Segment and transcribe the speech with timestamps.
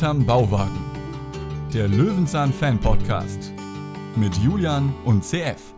[0.00, 0.80] hinterm Bauwagen.
[1.74, 3.52] Der Löwenzahn Fan Podcast
[4.16, 5.74] mit Julian und CF.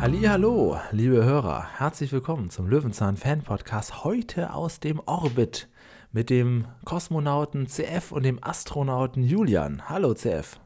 [0.00, 5.68] Hallo, liebe Hörer, herzlich willkommen zum Löwenzahn Fan Podcast heute aus dem Orbit
[6.12, 9.88] mit dem Kosmonauten CF und dem Astronauten Julian.
[9.88, 10.60] Hallo CF.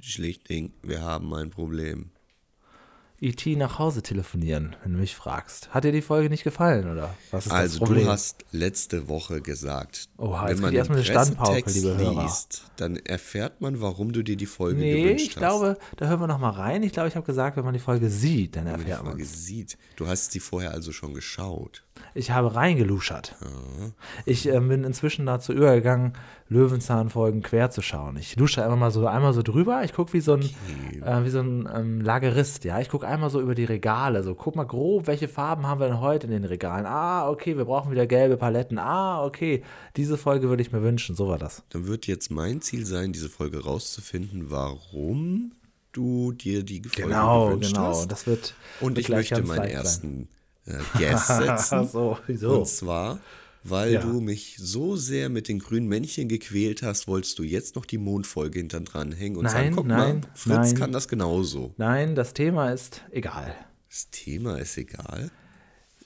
[0.00, 2.10] Schlichting, wir haben ein Problem.
[3.20, 3.56] E.T.
[3.56, 5.70] nach Hause telefonieren, wenn du mich fragst.
[5.74, 7.14] Hat dir die Folge nicht gefallen, oder?
[7.32, 8.04] Was ist also, das Problem?
[8.04, 12.22] du hast letzte Woche gesagt, Oha, wenn man eine Standpauke, liebe Hörer.
[12.22, 15.28] liest, dann erfährt man, warum du dir die Folge nee, gewünscht hast.
[15.30, 16.84] ich glaube, da hören wir nochmal rein.
[16.84, 18.98] Ich glaube, ich habe gesagt, wenn man die Folge sieht, dann erfährt man.
[18.98, 19.78] Wenn man die Folge sieht.
[19.96, 21.82] Du hast sie vorher also schon geschaut.
[22.14, 23.36] Ich habe reingeluschert.
[24.24, 26.14] Ich äh, bin inzwischen dazu übergegangen,
[26.48, 28.16] Löwenzahnfolgen quer zu schauen.
[28.16, 29.82] Ich lusche einmal mal so einmal so drüber.
[29.84, 31.02] Ich gucke wie so ein, okay.
[31.04, 32.64] äh, wie so ein ähm, Lagerist.
[32.64, 34.22] Ja, ich gucke einmal so über die Regale.
[34.22, 36.86] So, guck mal grob, welche Farben haben wir denn heute in den Regalen?
[36.86, 38.78] Ah, okay, wir brauchen wieder gelbe Paletten.
[38.78, 39.62] Ah, okay,
[39.96, 41.14] diese Folge würde ich mir wünschen.
[41.14, 41.62] So war das.
[41.70, 45.52] Dann wird jetzt mein Ziel sein, diese Folge rauszufinden, warum
[45.92, 47.88] du dir die Folge genau, gewünscht genau.
[47.88, 47.98] hast.
[47.98, 48.54] Genau, das wird.
[48.80, 50.08] Und ich möchte meinen ersten.
[50.16, 50.37] Sein
[50.96, 51.88] Guest setzen.
[51.92, 52.60] so, wieso?
[52.60, 53.20] Und zwar,
[53.64, 54.00] weil ja.
[54.00, 57.98] du mich so sehr mit den grünen Männchen gequält hast, wolltest du jetzt noch die
[57.98, 60.74] Mondfolge hinter dran hängen und nein, sagen, guck nein, mal, Fritz nein.
[60.74, 61.74] kann das genauso.
[61.76, 63.54] Nein, das Thema ist egal.
[63.88, 65.30] Das Thema ist egal?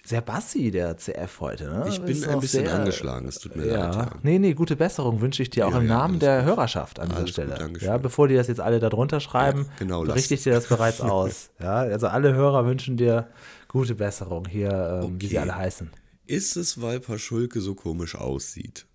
[0.05, 1.65] Sehr bassi, der CF heute.
[1.65, 1.85] Ne?
[1.89, 3.85] Ich bin ein bisschen sehr, angeschlagen, es tut mir ja.
[3.85, 3.95] leid.
[3.95, 4.11] Ja.
[4.23, 6.47] Nee, nee, gute Besserung wünsche ich dir auch ja, im ja, Namen der gut.
[6.49, 7.69] Hörerschaft an dieser Stelle.
[7.69, 10.67] Gut, ja, bevor die das jetzt alle da drunter schreiben, genau, richte ich dir das
[10.67, 11.51] bereits aus.
[11.61, 13.29] Ja, also alle Hörer wünschen dir
[13.73, 15.15] Gute Besserung hier, ähm, okay.
[15.19, 15.91] wie sie alle heißen.
[16.27, 18.87] Ist es, weil Paschulke so komisch aussieht?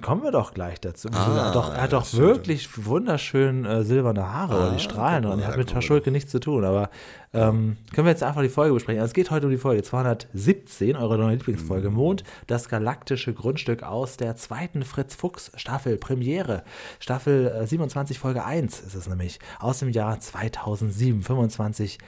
[0.00, 1.08] Kommen wir doch gleich dazu.
[1.12, 5.26] Ah, er hat doch, er hat doch wirklich wunderschön äh, silberne Haare ah, die Strahlen
[5.26, 6.64] und er hat mit Paschulke nichts zu tun.
[6.64, 6.88] Aber
[7.32, 9.00] ähm, können wir jetzt einfach die Folge besprechen?
[9.00, 11.90] Also es geht heute um die Folge 217, eure neue Lieblingsfolge.
[11.90, 11.96] Mhm.
[11.96, 16.64] Mond, das galaktische Grundstück aus der zweiten Fritz Fuchs Staffel, Premiere.
[16.98, 21.98] Staffel äh, 27, Folge 1 ist es nämlich, aus dem Jahr 2007, 25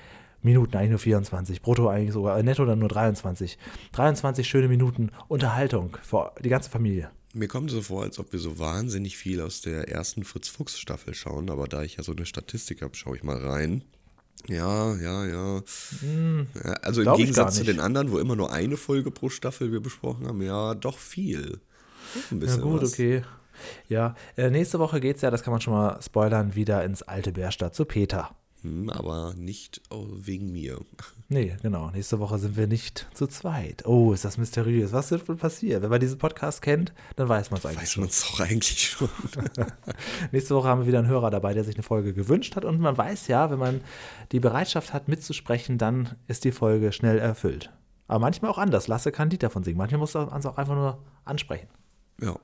[0.47, 3.59] Minuten, eigentlich nur 24, brutto eigentlich sogar, äh, netto dann nur 23.
[3.93, 7.11] 23 schöne Minuten Unterhaltung für die ganze Familie.
[7.35, 11.51] Mir kommt so vor, als ob wir so wahnsinnig viel aus der ersten Fritz-Fuchs-Staffel schauen,
[11.51, 13.85] aber da ich ja so eine Statistik habe, schaue ich mal rein.
[14.49, 15.63] Ja, ja, ja.
[16.01, 19.73] Hm, ja also im Gegensatz zu den anderen, wo immer nur eine Folge pro Staffel
[19.73, 21.61] wir besprochen haben, ja, doch viel.
[22.31, 22.93] Ein bisschen ja, gut, was.
[22.95, 23.23] okay.
[23.89, 27.03] Ja, äh, nächste Woche geht es ja, das kann man schon mal spoilern, wieder ins
[27.03, 28.35] alte Bärstadt zu Peter.
[28.67, 30.81] Hm, aber nicht wegen mir.
[31.29, 31.91] Nee, genau.
[31.91, 33.87] Nächste Woche sind wir nicht zu zweit.
[33.87, 34.93] Oh, ist das mysteriös.
[34.93, 35.83] Was wird wohl passieren?
[35.83, 38.05] Wenn man diesen Podcast kennt, dann weiß man es eigentlich weiß schon.
[38.05, 39.09] Weiß man es doch eigentlich schon.
[40.33, 42.65] Nächste Woche haben wir wieder einen Hörer dabei, der sich eine Folge gewünscht hat.
[42.65, 43.81] Und man weiß ja, wenn man
[44.33, 47.73] die Bereitschaft hat, mitzusprechen, dann ist die Folge schnell erfüllt.
[48.09, 48.89] Aber manchmal auch anders.
[48.89, 49.79] Lasse kann Lied davon singen.
[49.79, 51.69] Manchmal muss man es auch einfach nur ansprechen.
[52.21, 52.37] Ja.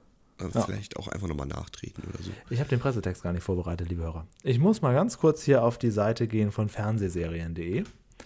[0.53, 0.63] Ja.
[0.63, 2.31] Vielleicht auch einfach nochmal nachtreten oder so.
[2.51, 4.27] Ich habe den Pressetext gar nicht vorbereitet, liebe Hörer.
[4.43, 7.81] Ich muss mal ganz kurz hier auf die Seite gehen von fernsehserien.de.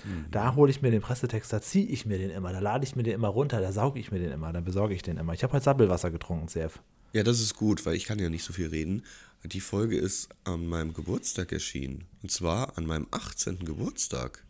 [0.04, 0.26] Mhm.
[0.30, 2.96] Da hole ich mir den Pressetext, da ziehe ich mir den immer, da lade ich
[2.96, 5.32] mir den immer runter, da sauge ich mir den immer, da besorge ich den immer.
[5.32, 6.80] Ich habe heute Sabbelwasser getrunken, CF.
[7.12, 9.02] Ja, das ist gut, weil ich kann ja nicht so viel reden.
[9.44, 12.04] Die Folge ist an meinem Geburtstag erschienen.
[12.22, 13.64] Und zwar an meinem 18.
[13.64, 14.44] Geburtstag.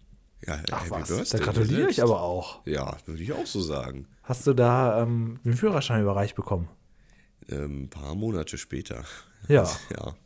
[0.47, 1.39] Ja, Ach Happy was, Birthday.
[1.39, 2.65] Da gratuliere ich aber auch.
[2.67, 4.07] Ja, würde ich auch so sagen.
[4.23, 6.69] Hast du da ähm, den Führerschein überreicht bekommen?
[7.51, 9.05] Ähm, ein paar Monate später.
[9.49, 9.63] Ja.
[9.97, 10.17] ja.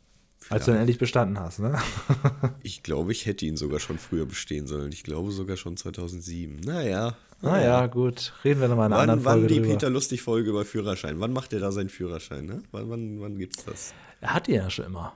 [0.49, 1.79] Als du ihn endlich bestanden hast, ne?
[2.63, 4.91] ich glaube, ich hätte ihn sogar schon früher bestehen sollen.
[4.91, 6.59] Ich glaube sogar schon 2007.
[6.61, 7.15] Naja.
[7.41, 8.33] Naja, gut.
[8.43, 9.73] Reden wir nochmal in einer anderen Folge Wann die drüber.
[9.73, 11.19] Peter Lustig-Folge über Führerschein?
[11.19, 12.63] Wann macht er da seinen Führerschein, ne?
[12.71, 13.93] Wann, wann, wann gibt's das?
[14.21, 15.15] Er hat ihn ja schon immer.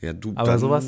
[0.00, 0.86] Ja, du, Aber dann, sowas.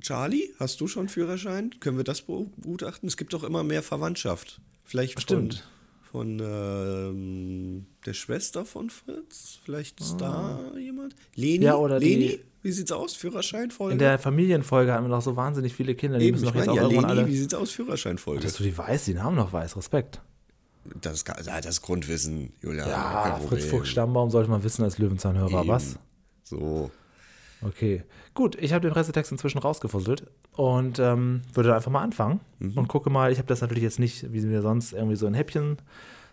[0.00, 1.74] Charlie, hast du schon Führerschein?
[1.80, 3.08] Können wir das begutachten?
[3.08, 4.60] Es gibt doch immer mehr Verwandtschaft.
[4.84, 5.66] Vielleicht Stimmt.
[6.14, 9.58] Von, ähm, der Schwester von Fritz.
[9.64, 10.60] Vielleicht ist ah.
[10.72, 11.16] da jemand.
[11.34, 11.64] Leni?
[11.64, 12.28] Ja, oder Leni?
[12.28, 13.14] Die, wie sieht's aus?
[13.14, 13.94] Führerscheinfolge?
[13.94, 16.18] In der Familienfolge haben wir noch so wahnsinnig viele Kinder.
[16.18, 17.26] Die Eben, müssen doch jetzt auch ja, Leni, alle.
[17.26, 17.72] Wie sieht's aus?
[17.72, 18.42] Führerscheinfolge.
[18.42, 19.76] Dass du die weißt, die Namen noch weißt.
[19.76, 20.20] Respekt.
[21.00, 22.88] Das ist das Grundwissen, Julian.
[22.88, 25.66] Ja, Fritz Fuchs Stammbaum sollte man wissen als Löwenzahnhörer.
[25.66, 25.98] Was?
[26.44, 26.92] So.
[27.64, 28.56] Okay, gut.
[28.60, 32.78] Ich habe den Pressetext inzwischen rausgefusselt und ähm, würde einfach mal anfangen mhm.
[32.78, 33.32] und gucke mal.
[33.32, 35.78] Ich habe das natürlich jetzt nicht, wie wir sonst, irgendwie so in Häppchen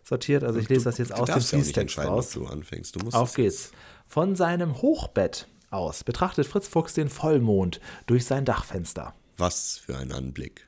[0.04, 0.44] sortiert.
[0.44, 2.32] Also ich lese das jetzt aus dem Fließtext raus.
[2.32, 2.96] Du anfängst.
[2.96, 3.72] Du musst Auf geht's.
[4.08, 9.14] Von seinem Hochbett aus betrachtet Fritz Fuchs den Vollmond durch sein Dachfenster.
[9.38, 10.68] Was für ein Anblick.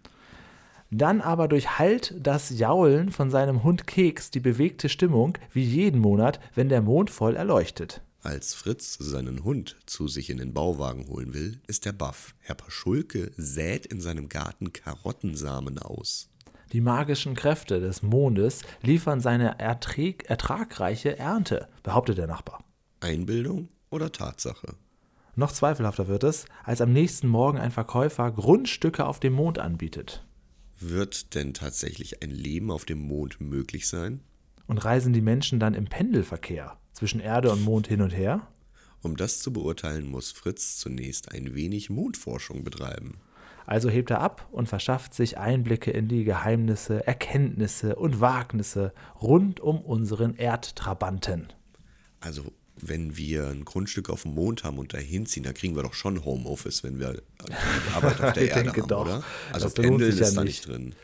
[0.95, 6.39] Dann aber durchhallt das Jaulen von seinem Hund Keks die bewegte Stimmung wie jeden Monat,
[6.53, 8.01] wenn der Mond voll erleuchtet.
[8.23, 12.35] Als Fritz seinen Hund zu sich in den Bauwagen holen will, ist er baff.
[12.39, 16.29] Herr Paschulke sät in seinem Garten Karottensamen aus.
[16.71, 22.63] Die magischen Kräfte des Mondes liefern seine erträg ertragreiche Ernte, behauptet der Nachbar.
[23.01, 24.77] Einbildung oder Tatsache?
[25.35, 30.25] Noch zweifelhafter wird es, als am nächsten Morgen ein Verkäufer Grundstücke auf dem Mond anbietet.
[30.79, 34.21] Wird denn tatsächlich ein Leben auf dem Mond möglich sein?
[34.65, 38.47] Und reisen die Menschen dann im Pendelverkehr zwischen Erde und Mond hin und her?
[39.01, 43.19] Um das zu beurteilen, muss Fritz zunächst ein wenig Mondforschung betreiben.
[43.65, 49.59] Also hebt er ab und verschafft sich Einblicke in die Geheimnisse, Erkenntnisse und Wagnisse rund
[49.59, 51.47] um unseren Erdtrabanten.
[52.19, 55.83] Also, wenn wir ein Grundstück auf dem Mond haben und dahin ziehen, dann kriegen wir
[55.83, 57.21] doch schon Homeoffice, wenn wir
[57.93, 59.01] Arbeit auf der Erde haben, doch.
[59.01, 59.23] oder?
[59.51, 60.95] Also Das Pendeln sich ja ist da nicht drin.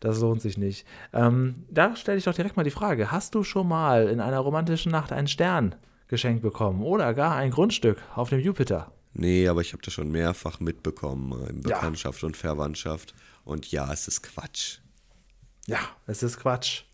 [0.00, 0.86] Das lohnt sich nicht.
[1.12, 4.38] Ähm, da stelle ich doch direkt mal die Frage: Hast du schon mal in einer
[4.38, 5.74] romantischen Nacht einen Stern
[6.08, 8.92] geschenkt bekommen oder gar ein Grundstück auf dem Jupiter?
[9.12, 11.76] Nee, aber ich habe das schon mehrfach mitbekommen äh, in Ja.
[11.76, 13.14] Bekanntschaft und Verwandtschaft.
[13.44, 14.78] Und ja, es ist Quatsch.
[15.66, 16.84] Ja, es ist Quatsch.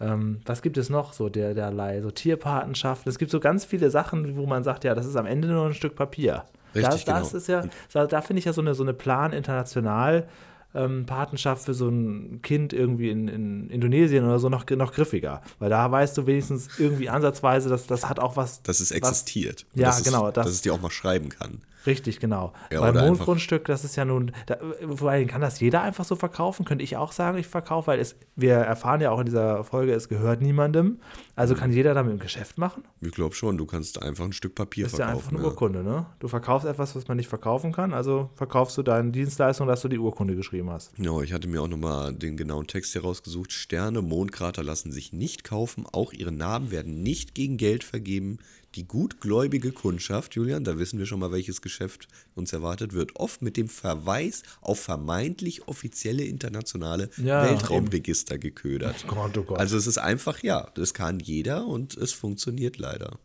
[0.00, 2.00] Ähm, was gibt es noch so der, derlei?
[2.00, 3.10] So Tierpatenschaften.
[3.10, 5.66] Es gibt so ganz viele Sachen, wo man sagt, ja, das ist am Ende nur
[5.66, 6.44] ein Stück Papier.
[6.74, 7.38] Richtig, das, das genau.
[7.38, 10.28] ist ja, da, da finde ich ja so eine, so eine Plan international.
[10.74, 15.40] Ähm, Patenschaft für so ein Kind irgendwie in, in Indonesien oder so noch, noch griffiger.
[15.58, 18.62] Weil da weißt du wenigstens irgendwie ansatzweise, dass das hat auch was.
[18.62, 19.64] Dass es was, existiert.
[19.74, 21.62] Und Ja, dass genau, Es, das- dass es dir auch mal schreiben kann.
[21.86, 22.52] Richtig, genau.
[22.72, 24.58] Ja, einfach- Mondgrundstück, das ist ja nun, da,
[24.94, 28.00] vor allem kann das jeder einfach so verkaufen, könnte ich auch sagen, ich verkaufe, weil
[28.00, 30.98] es, wir erfahren ja auch in dieser Folge, es gehört niemandem.
[31.36, 31.58] Also Mhm.
[31.58, 32.82] kann jeder damit ein Geschäft machen.
[33.00, 35.36] Ich glaube schon, du kannst einfach ein Stück Papier Das ist ja einfach verkaufen.
[35.38, 36.06] eine Urkunde, ne?
[36.18, 39.88] Du verkaufst etwas, was man nicht verkaufen kann, also verkaufst du deine Dienstleistung, dass du
[39.88, 40.96] die Urkunde geschrieben hast.
[40.96, 43.52] Genau, ich hatte mir auch nochmal den genauen Text hier rausgesucht.
[43.52, 48.38] Sterne, Mondkrater lassen sich nicht kaufen, auch ihre Namen werden nicht gegen Geld vergeben.
[48.74, 53.40] Die gutgläubige Kundschaft, Julian, da wissen wir schon mal, welches Geschäft uns erwartet, wird oft
[53.40, 59.06] mit dem Verweis auf vermeintlich offizielle internationale Ja, Weltraumregister geködert.
[59.06, 59.58] Gott, oh Gott.
[59.58, 63.18] Also es ist einfach, ja, das kann jeder und es funktioniert leider.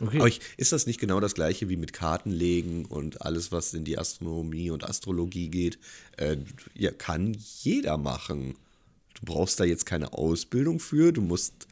[0.00, 0.18] Okay.
[0.18, 3.84] Aber ich, ist das nicht genau das gleiche wie mit Kartenlegen und alles, was in
[3.84, 5.78] die Astronomie und Astrologie geht?
[6.16, 6.38] Äh,
[6.74, 8.56] ja, kann jeder machen.
[9.14, 11.68] Du brauchst da jetzt keine Ausbildung für, du musst,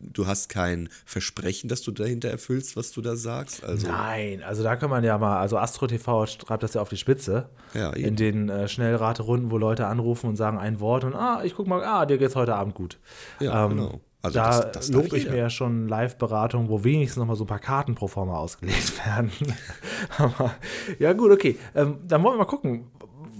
[0.00, 3.64] du hast kein Versprechen, dass du dahinter erfüllst, was du da sagst.
[3.64, 6.88] Also, Nein, also da kann man ja mal, also Astro TV schreibt das ja auf
[6.88, 7.48] die Spitze.
[7.74, 8.08] Ja, eben.
[8.08, 11.66] in den äh, Schnellraterunden, wo Leute anrufen und sagen ein Wort und ah, ich guck
[11.66, 12.98] mal, ah, dir geht's heute Abend gut.
[13.40, 14.00] Ja, genau.
[14.22, 17.44] Also da das- das lobe ich mir ja schon Live-Beratung, wo wenigstens noch mal so
[17.44, 19.30] ein paar Karten pro forma ausgelegt werden.
[20.18, 20.54] Aber
[20.98, 21.58] ja, gut, okay.
[21.74, 22.86] Ähm, dann wollen wir mal gucken,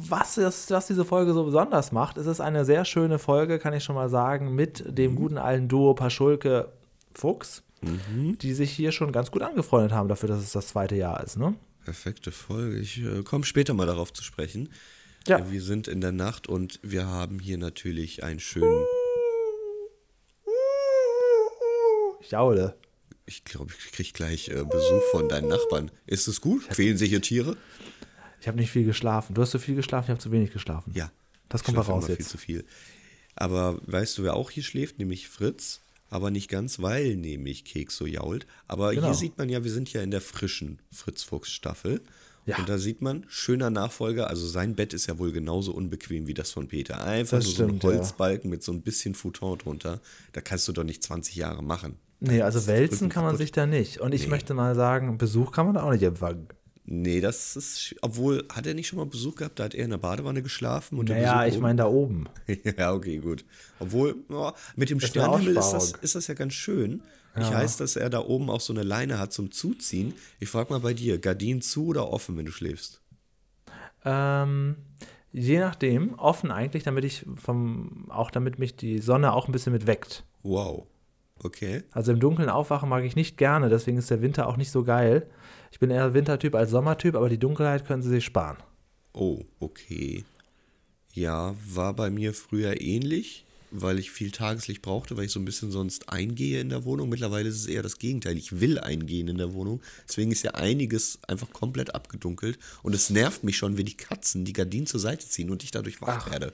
[0.09, 2.17] was, das, was diese Folge so besonders macht.
[2.19, 4.95] Es ist eine sehr schöne Folge, kann ich schon mal sagen, mit Mhm.
[4.95, 6.69] dem guten alten Duo Paschulke
[7.15, 11.23] Fuchs, die sich hier schon ganz gut angefreundet haben dafür, dass es das zweite Jahr
[11.23, 11.37] ist.
[11.37, 11.55] Ne?
[11.85, 12.79] perfekte Folge.
[12.79, 14.71] Ich äh, komme später mal darauf zu sprechen.
[15.29, 15.51] Ja.
[15.51, 18.87] Wir sind in der Nacht und wir haben hier natürlich einen schönen.
[22.21, 22.75] Ich jaule.
[23.27, 25.91] Ich glaube, ich kriege gleich äh, Besuch von deinen Nachbarn.
[26.07, 26.69] Ist es gut?
[26.69, 27.57] Quälen sich hier Tiere?
[28.45, 29.33] Ich habe nicht viel geschlafen.
[29.33, 30.93] Du hast zu viel geschlafen, ich habe zu wenig geschlafen.
[30.95, 31.11] Ja.
[31.49, 32.17] Das kommt mal raus jetzt.
[32.19, 32.65] Viel zu viel.
[33.35, 34.99] Aber weißt du, wer auch hier schläft?
[34.99, 35.81] Nämlich Fritz.
[36.11, 38.47] Aber nicht ganz, weil nämlich Keks so jault.
[38.69, 39.07] Aber Genau.
[39.07, 42.03] hier sieht man ja, wir sind ja in der frischen Fritz-Fuchs-Staffel.
[42.45, 42.59] Ja.
[42.59, 46.35] Und da sieht man, schöner Nachfolger, also sein Bett ist ja wohl genauso unbequem wie
[46.35, 47.03] das von Peter.
[47.03, 47.95] Einfach Das stimmt, so ja.
[47.95, 50.03] ein Holzbalken mit so ein bisschen Futon drunter.
[50.33, 51.97] Da kannst du doch nicht 20 Jahre machen.
[52.21, 54.01] Nee, also wälzen kann man sich da nicht.
[54.01, 54.29] Und ich Nee.
[54.29, 56.49] möchte mal sagen, Besuch kann man da auch nicht empfangen.
[56.87, 59.59] Nee, das ist, obwohl, hat er nicht schon mal Besuch gehabt?
[59.59, 62.29] Da hat er in der Badewanne geschlafen und Naja, ich meine da oben.
[62.79, 63.45] Ja, okay, gut.
[63.79, 67.03] Obwohl, ja, mit dem Das ist eine Sternenhimmel ist das, ist das ja ganz schön.
[67.37, 70.15] Ich heißt, dass er da oben auch so eine Leine hat zum Zuziehen.
[70.39, 73.01] Ich frage mal bei dir, Gardinen zu oder offen, wenn du schläfst?
[74.05, 74.77] Ähm,
[75.33, 79.73] je nachdem, offen eigentlich, damit ich vom, auch damit mich die Sonne auch ein bisschen
[79.73, 80.23] mit weckt.
[80.43, 80.87] Wow.
[81.43, 81.83] Okay.
[81.91, 84.85] Also im Dunkeln aufwachen mag ich nicht gerne, deswegen ist der Winter auch nicht so
[84.85, 85.27] geil.
[85.75, 88.59] Ich bin eher Wintertyp als Sommertyp, aber die Dunkelheit können sie sich sparen.
[89.13, 90.23] Oh, okay.
[91.13, 95.45] Ja, war bei mir früher ähnlich, weil ich viel Tageslicht brauchte, weil ich so ein
[95.45, 97.09] bisschen sonst eingehe in der Wohnung.
[97.09, 98.37] Mittlerweile ist es eher das Gegenteil.
[98.37, 99.83] Ich will eingehen in der Wohnung.
[100.07, 102.57] Deswegen ist ja einiges einfach komplett abgedunkelt.
[102.85, 105.73] Und es nervt mich schon, wenn die Katzen die Gardinen zur Seite ziehen und ich
[105.73, 106.53] dadurch wach werde.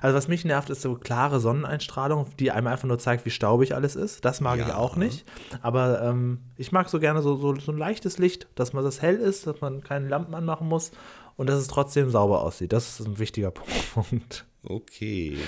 [0.00, 3.74] Also was mich nervt, ist so klare Sonneneinstrahlung, die einem einfach nur zeigt, wie staubig
[3.74, 4.24] alles ist.
[4.24, 4.76] Das mag ich Ja.
[4.76, 5.24] auch nicht.
[5.62, 9.02] Aber ähm, ich mag so gerne so, so, so ein leichtes Licht, dass man das
[9.02, 10.92] hell ist, dass man keine Lampen anmachen muss
[11.36, 12.72] und dass es trotzdem sauber aussieht.
[12.72, 13.50] Das ist ein wichtiger
[13.94, 14.46] Punkt.
[14.62, 15.38] Okay.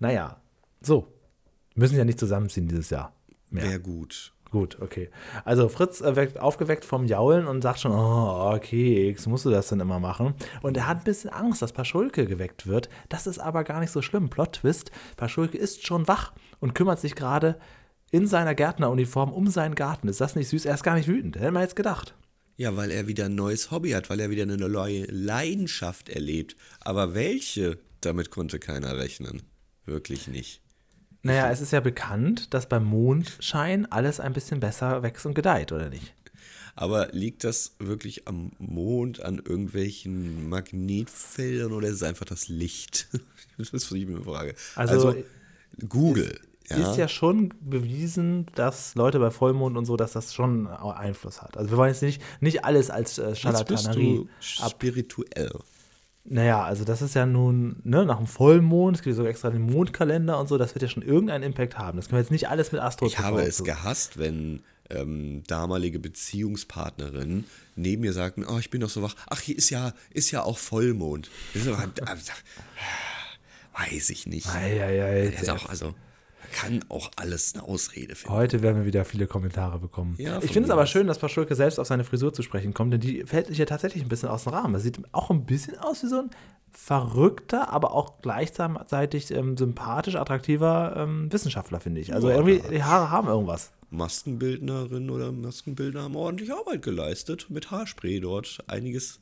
[0.00, 0.36] Naja,
[0.80, 1.08] so.
[1.74, 3.12] Müssen ja nicht zusammenziehen dieses Jahr.
[3.50, 3.64] Mehr.
[3.64, 4.32] Wäre gut.
[4.54, 5.10] Gut, okay.
[5.44, 9.66] Also Fritz äh, wird aufgeweckt vom Jaulen und sagt schon, oh, Keks, musst du das
[9.66, 10.34] denn immer machen?
[10.62, 12.88] Und er hat ein bisschen Angst, dass Paschulke geweckt wird.
[13.08, 14.30] Das ist aber gar nicht so schlimm.
[14.30, 17.58] Plot-Twist, Paschulke ist schon wach und kümmert sich gerade
[18.12, 20.06] in seiner Gärtneruniform um seinen Garten.
[20.06, 20.66] Ist das nicht süß?
[20.66, 21.34] Er ist gar nicht wütend.
[21.34, 22.14] Hätte man jetzt gedacht.
[22.56, 26.54] Ja, weil er wieder ein neues Hobby hat, weil er wieder eine neue Leidenschaft erlebt.
[26.78, 27.78] Aber welche?
[28.00, 29.42] Damit konnte keiner rechnen.
[29.84, 30.63] Wirklich nicht.
[31.24, 35.72] Naja, es ist ja bekannt, dass beim Mondschein alles ein bisschen besser wächst und gedeiht,
[35.72, 36.14] oder nicht?
[36.76, 43.08] Aber liegt das wirklich am Mond, an irgendwelchen Magnetfeldern oder ist es einfach das Licht?
[43.58, 44.54] das ist für mich eine Frage.
[44.76, 45.24] Also, Also,
[45.88, 46.38] Google.
[46.64, 46.90] Ist ja.
[46.90, 51.58] ist ja schon bewiesen, dass Leute bei Vollmond und so, dass das schon Einfluss hat.
[51.58, 55.52] Also wir wollen jetzt nicht, nicht alles als äh, Jetzt bist Scharlatanerie du spirituell.
[56.26, 59.62] Naja, also das ist ja nun ne, nach dem Vollmond, es gibt sogar extra den
[59.62, 61.96] Mondkalender und so, das wird ja schon irgendeinen Impact haben.
[61.98, 65.98] Das können wir jetzt nicht alles mit Astro Ich habe es gehasst, wenn ähm, damalige
[65.98, 67.44] Beziehungspartnerinnen
[67.76, 69.14] neben mir sagten, oh, ich bin doch so wach.
[69.28, 71.30] Ach, hier ist ja, ist ja auch Vollmond.
[71.52, 71.92] Ist aber,
[73.92, 74.46] weiß ich nicht.
[74.46, 75.94] Das ist auch, also,
[76.52, 78.34] kann auch alles eine Ausrede finden.
[78.34, 80.14] Heute werden wir wieder viele Kommentare bekommen.
[80.18, 82.92] Ja, ich finde es aber schön, dass Paschulke selbst auf seine Frisur zu sprechen kommt,
[82.92, 84.74] denn die fällt sich ja tatsächlich ein bisschen aus dem Rahmen.
[84.74, 86.30] Er sieht auch ein bisschen aus wie so ein
[86.72, 92.12] verrückter, aber auch gleichzeitig ähm, sympathisch, attraktiver ähm, Wissenschaftler, finde ich.
[92.14, 93.72] Also Ja, irgendwie, die Haare haben irgendwas.
[93.90, 97.46] Maskenbildnerin oder Maskenbildner haben ordentlich Arbeit geleistet.
[97.48, 99.20] Mit Haarspray dort einiges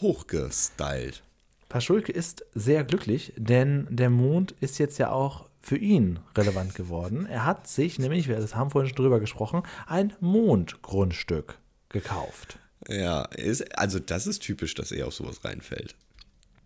[0.00, 1.22] hochgestylt.
[1.68, 7.26] Paschulke ist sehr glücklich, denn der Mond ist jetzt ja auch für ihn relevant geworden.
[7.26, 11.58] Er hat sich nämlich, wir haben vorhin schon drüber gesprochen, ein Mondgrundstück
[11.88, 12.58] gekauft.
[12.88, 15.96] Ja, ist, also das ist typisch, dass er auf sowas reinfällt.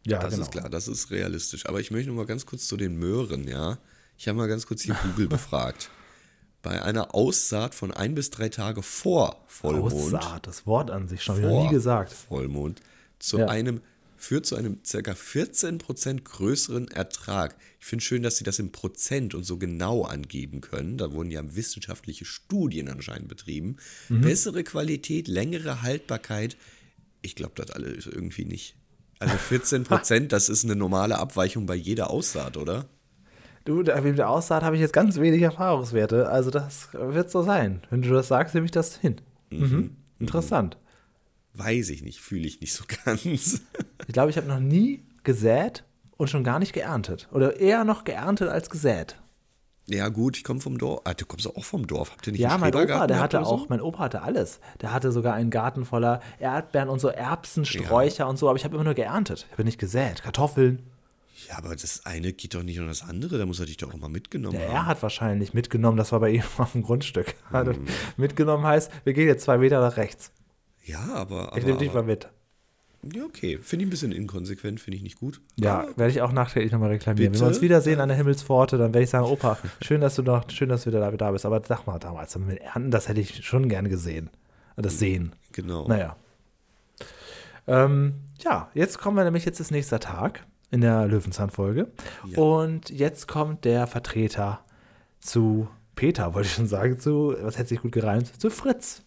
[0.06, 1.66] Ja, Das ist klar, das ist realistisch.
[1.66, 3.78] Aber ich möchte noch mal ganz kurz zu den Möhren, ja.
[4.18, 5.90] Ich habe mal ganz kurz hier Google befragt.
[6.62, 11.22] Bei einer Aussaat von ein bis drei Tage vor Vollmond, Aussaat, das Wort an sich
[11.22, 12.12] schon wieder vor nie gesagt.
[12.12, 12.80] Vollmond,
[13.18, 13.46] zu Ja.
[13.48, 13.80] einem
[14.20, 15.12] führt zu einem ca.
[15.12, 17.56] 14% größeren Ertrag.
[17.80, 20.98] Ich finde schön, dass sie das in Prozent und so genau angeben können.
[20.98, 23.76] Da wurden ja wissenschaftliche Studien anscheinend betrieben.
[24.08, 24.20] Mhm.
[24.20, 26.56] Bessere Qualität, längere Haltbarkeit.
[27.22, 28.76] Ich glaube das alles irgendwie nicht.
[29.18, 32.86] Also 14%, das ist eine normale Abweichung bei jeder Aussaat, oder?
[33.64, 36.28] Du, mit der Aussaat habe ich jetzt ganz wenig Erfahrungswerte.
[36.28, 37.82] Also das wird so sein.
[37.88, 39.16] Wenn du das sagst, nehme ich das hin.
[39.50, 39.96] Mhm.
[40.18, 40.76] Interessant.
[41.54, 43.24] Weiß ich nicht, fühle ich nicht so ganz.
[44.06, 45.84] Ich glaube, ich habe noch nie gesät
[46.16, 47.28] und schon gar nicht geerntet.
[47.32, 49.16] Oder eher noch geerntet als gesät.
[49.86, 51.00] ja gut, ich komme vom Dorf.
[51.04, 52.12] Ah, du kommst auch vom Dorf.
[52.12, 53.52] Habt ihr nicht Ja, einen mein Opa, der hatte oder so?
[53.52, 54.60] auch, mein Opa hatte alles.
[54.80, 58.64] Der hatte sogar einen Garten voller Erdbeeren und so Erbsen, Sträucher und so, aber ich
[58.64, 59.46] habe immer nur geerntet.
[59.48, 60.22] Ich habe nicht gesät.
[60.22, 60.78] Kartoffeln.
[61.48, 63.38] Ja, aber das eine geht doch nicht um das andere.
[63.38, 64.74] Da muss er dich doch auch mal mitgenommen Der haben.
[64.76, 67.34] er hat wahrscheinlich mitgenommen, das war bei ihm auf dem Grundstück.
[67.50, 67.86] Mhm.
[68.18, 70.30] Mitgenommen heißt, wir gehen jetzt zwei Meter nach rechts.
[70.84, 71.48] Ja, aber.
[71.48, 72.28] aber Ich nehme dich mal mit.
[73.02, 73.58] Ja, okay.
[73.62, 75.40] Finde ich ein bisschen inkonsequent, finde ich nicht gut.
[75.56, 77.32] Ja, werde ich auch nachträglich nochmal reklamieren.
[77.32, 77.40] Bitte?
[77.40, 80.22] Wenn wir uns wiedersehen an der Himmelspforte, dann werde ich sagen, Opa, schön, dass du
[80.22, 81.46] noch, schön, dass du wieder da, da bist.
[81.46, 84.28] Aber sag mal damals, mit Ernten, das hätte ich schon gern gesehen.
[84.76, 85.34] Das Sehen.
[85.52, 85.86] Genau.
[85.88, 86.16] Naja.
[87.66, 91.88] Ähm, ja, jetzt kommen wir nämlich, jetzt ist nächster Tag in der Löwenzahn-Folge.
[92.26, 92.38] Ja.
[92.38, 94.64] Und jetzt kommt der Vertreter
[95.18, 99.02] zu Peter, wollte ich schon sagen, zu, was hätte sich gut gereimt, zu Fritz.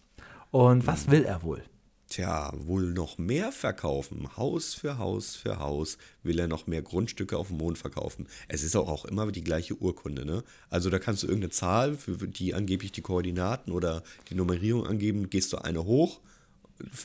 [0.54, 1.64] Und was will er wohl?
[2.08, 4.36] Tja, wohl noch mehr verkaufen.
[4.36, 8.28] Haus für Haus für Haus will er noch mehr Grundstücke auf dem Mond verkaufen.
[8.46, 10.44] Es ist auch, auch immer die gleiche Urkunde, ne?
[10.70, 15.28] Also da kannst du irgendeine Zahl, für die angeblich die Koordinaten oder die Nummerierung angeben,
[15.28, 16.20] gehst du eine hoch,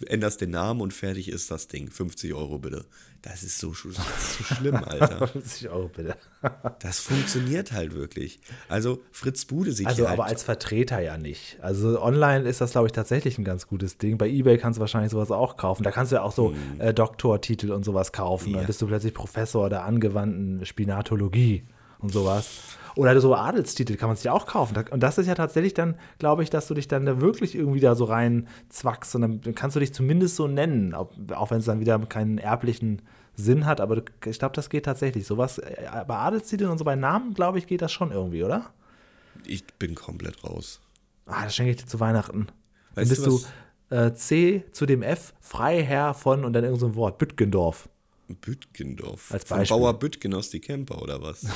[0.07, 1.89] änderst den Namen und fertig ist das Ding.
[1.89, 2.85] 50 Euro bitte.
[3.21, 5.27] Das ist so, das ist so schlimm, Alter.
[5.33, 6.15] 50 Euro bitte.
[6.79, 8.39] Das funktioniert halt wirklich.
[8.69, 11.57] Also Fritz Bude sieht Also aber halt, als Vertreter ja nicht.
[11.61, 14.17] Also online ist das, glaube ich, tatsächlich ein ganz gutes Ding.
[14.17, 15.83] Bei Ebay kannst du wahrscheinlich sowas auch kaufen.
[15.83, 18.53] Da kannst du ja auch so äh, Doktortitel und sowas kaufen.
[18.53, 18.61] Dann.
[18.61, 18.67] Ja.
[18.67, 21.63] bist du plötzlich Professor der angewandten Spinatologie
[21.99, 22.47] und sowas.
[22.99, 24.75] Oder so Adelstitel kann man sich auch kaufen.
[24.91, 27.79] Und das ist ja tatsächlich dann, glaube ich, dass du dich dann da wirklich irgendwie
[27.79, 29.15] da so rein zwackst.
[29.15, 31.11] Und dann kannst du dich zumindest so nennen, auch,
[31.49, 33.01] wenn es dann wieder keinen erblichen
[33.35, 33.79] Sinn hat.
[33.79, 35.25] Aber ich glaube, das geht tatsächlich.
[35.25, 35.75] Sowas, äh,
[36.07, 38.73] bei Adelstiteln und so bei Namen, glaube ich, geht das schon irgendwie, oder?
[39.45, 40.81] ich bin komplett raus.
[41.25, 42.47] Ah, das schenke ich dir zu Weihnachten.
[42.95, 43.41] Dann Weißt bist du,
[43.89, 47.89] du, äh, C zu dem F, Freiherr von und dann irgend so ein Wort, Büttgendorf.
[48.35, 49.31] Büttgendorf.
[49.31, 49.77] Als Beispiel.
[49.77, 51.45] Bauer Büttgen aus die Camper oder was?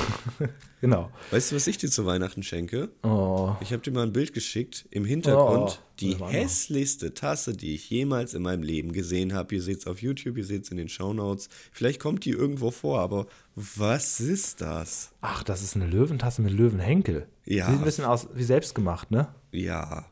[0.82, 1.10] Genau.
[1.32, 2.90] weißt du, was ich dir zu Weihnachten schenke?
[3.04, 4.86] Oh, Ich habe dir mal ein Bild geschickt.
[4.92, 9.56] Im Hintergrund Oh, die hässlichste Tasse, die ich jemals in meinem Leben gesehen habe.
[9.56, 11.48] Ihr seht es auf YouTube, ihr seht es in den Shownotes.
[11.72, 15.12] Vielleicht kommt die irgendwo vor, aber was ist das?
[15.22, 17.28] ach, das ist eine Löwentasse mit Löwenhenkel.
[17.46, 17.68] Ja.
[17.70, 19.34] Sieht ein bisschen aus wie selbstgemacht, ne?
[19.54, 20.06] Ja,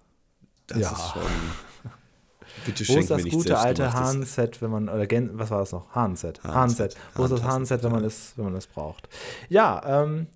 [0.67, 0.91] Das Ja.
[0.93, 1.31] ist schon.
[2.65, 3.93] Bitte Wo ist das gute alte.
[3.93, 5.93] Hahn-Set, wenn man, oder Gen, was war das noch?
[5.95, 6.43] Hahn-Set.
[6.43, 6.95] Hahn-Set.
[7.15, 9.09] Wo ist das Hahn-Set, wenn man es, wenn man es braucht?
[9.49, 10.27] Ja, ähm,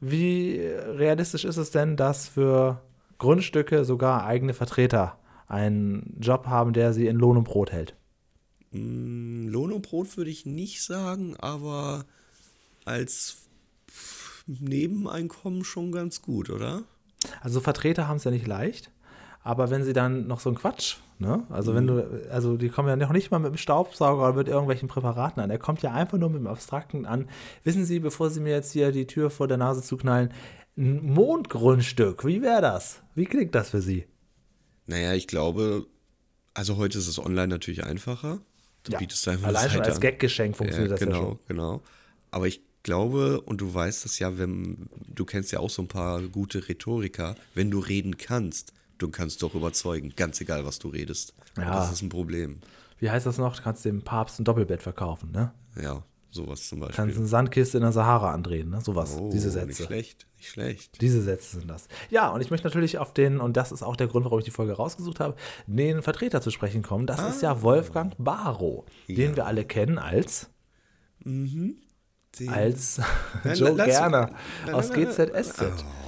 [0.00, 2.80] wie realistisch ist es denn, dass für
[3.18, 7.94] Grundstücke sogar eigene Vertreter einen Job haben, der sie in Lohn und Brot hält?
[8.70, 12.04] Mm, Lohn und Brot würde ich nicht sagen, aber
[12.84, 13.48] als
[14.46, 16.82] Nebeneinkommen schon ganz gut, oder?
[17.40, 18.90] Also Vertreter haben es ja nicht leicht,
[19.44, 21.44] aber wenn sie dann noch so einen Quatsch, ne?
[21.50, 24.48] Also wenn du, also die kommen ja noch nicht mal mit dem Staubsauger oder mit
[24.48, 25.50] irgendwelchen Präparaten an.
[25.50, 27.28] Er kommt ja einfach nur mit dem Abstrakten an.
[27.62, 30.32] Wissen Sie, bevor Sie mir jetzt hier die Tür vor der Nase zuknallen,
[30.76, 33.02] ein Mondgrundstück, wie wäre das?
[33.14, 34.06] Wie klingt das für Sie?
[34.86, 35.86] Naja, ich glaube,
[36.54, 38.38] also heute ist es online natürlich einfacher.
[38.82, 40.00] Du Ja, bietest einfach Allein schon als.
[40.00, 41.38] Gaggeschenk funktioniert ja, das genau, ja schon.
[41.48, 41.82] Genau,
[42.30, 45.88] Aber ich glaube, und du weißt das ja, wenn du kennst ja auch so ein
[45.88, 50.88] paar gute Rhetoriker, wenn du reden kannst, du kannst doch überzeugen, ganz egal, was du
[50.88, 51.34] redest.
[51.56, 51.72] Ja.
[51.72, 52.60] das ist ein Problem.
[52.98, 53.56] Wie heißt das noch?
[53.56, 55.52] Du kannst dem Papst ein Doppelbett verkaufen, ne?
[55.80, 56.96] Ja, sowas zum Beispiel.
[56.96, 58.80] Kannst eine Sandkiste in der Sahara andrehen, ne?
[58.80, 59.84] Sowas, oh, diese Nicht Sätze.
[59.86, 61.00] schlecht, nicht schlecht.
[61.00, 61.88] Diese Sätze sind das.
[62.10, 64.44] Ja, und ich möchte natürlich auf den, und das ist auch der Grund, warum ich
[64.44, 65.34] die Folge rausgesucht habe,
[65.66, 67.06] den Vertreter zu sprechen kommen.
[67.06, 70.48] Das ist ja Wolfgang Barrow, den wir alle kennen als,
[72.40, 73.00] Den- als
[73.44, 74.30] Nein, Joe lass- Gerner
[74.66, 75.06] nein, aus nein.
[75.06, 75.62] GZSZ.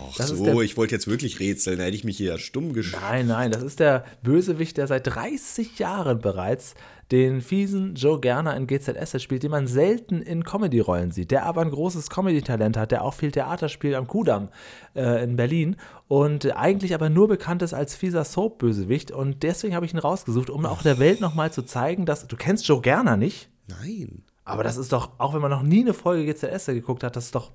[0.08, 2.32] Ach Das ist so, der ich wollte jetzt wirklich rätseln, da hätte ich mich hier
[2.32, 3.02] ja stumm geschrieben.
[3.02, 6.74] Nein, nein, das ist der Bösewicht, der seit 30 Jahren bereits
[7.12, 11.60] den fiesen Joe Gerner in GZSZ spielt, den man selten in Comedy-Rollen sieht, der aber
[11.60, 14.48] ein großes Comedy-Talent hat, der auch viel Theater spielt am Kudamm
[14.96, 15.76] äh, in Berlin
[16.08, 20.50] und eigentlich aber nur bekannt ist als fieser Soap-Bösewicht und deswegen habe ich ihn rausgesucht,
[20.50, 24.22] um auch der Welt nochmal zu zeigen, dass du kennst Joe Gerner nicht, Nein.
[24.46, 27.26] Aber das ist doch, auch wenn man noch nie eine Folge GZSZ geguckt hat, das
[27.26, 27.50] ist doch,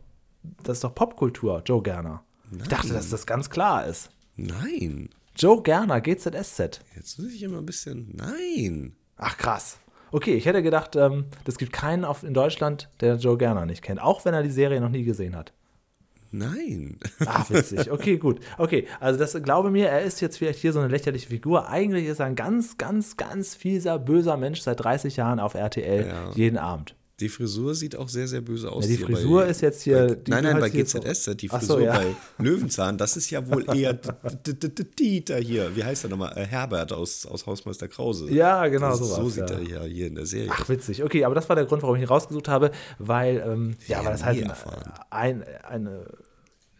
[0.61, 2.23] das ist doch Popkultur, Joe Gerner.
[2.51, 4.09] Ich dachte, dass das ganz klar ist.
[4.35, 5.09] Nein.
[5.37, 6.81] Joe Gerner, GZSZ.
[6.95, 8.13] Jetzt muss ich immer ein bisschen.
[8.13, 8.93] Nein.
[9.15, 9.79] Ach krass.
[10.11, 13.81] Okay, ich hätte gedacht, ähm, es gibt keinen auf, in Deutschland, der Joe Gerner nicht
[13.81, 15.53] kennt, auch wenn er die Serie noch nie gesehen hat.
[16.31, 16.97] Nein.
[17.25, 17.91] Ach, witzig.
[17.91, 18.39] Okay, gut.
[18.57, 21.67] Okay, also das glaube mir, er ist jetzt vielleicht hier so eine lächerliche Figur.
[21.69, 26.07] Eigentlich ist er ein ganz, ganz, ganz fieser, böser Mensch seit 30 Jahren auf RTL
[26.07, 26.31] Ja.
[26.33, 26.95] jeden Abend.
[27.21, 28.83] Die Frisur sieht auch sehr, sehr böse aus.
[28.85, 31.77] Ja, die Frisur bei, ist jetzt hier- Bei, nein, nein, bei so- GZS, die Frisur
[31.77, 31.93] so, ja.
[31.93, 33.93] bei Löwenzahn, das ist ja wohl eher
[34.99, 35.75] Dieter hier.
[35.75, 36.37] Wie heißt er nochmal?
[36.37, 38.29] Äh, Herbert aus, aus Hausmeister Krause.
[38.31, 39.55] Ja, genau, das, sowas, So sieht ja.
[39.57, 40.49] er ja hier in der Serie.
[40.51, 41.03] Ach, witzig.
[41.03, 44.11] Okay, aber das war der Grund, warum ich ihn rausgesucht habe, weil, ähm, ja, weil
[44.13, 44.43] das halt
[45.09, 46.05] ein, eine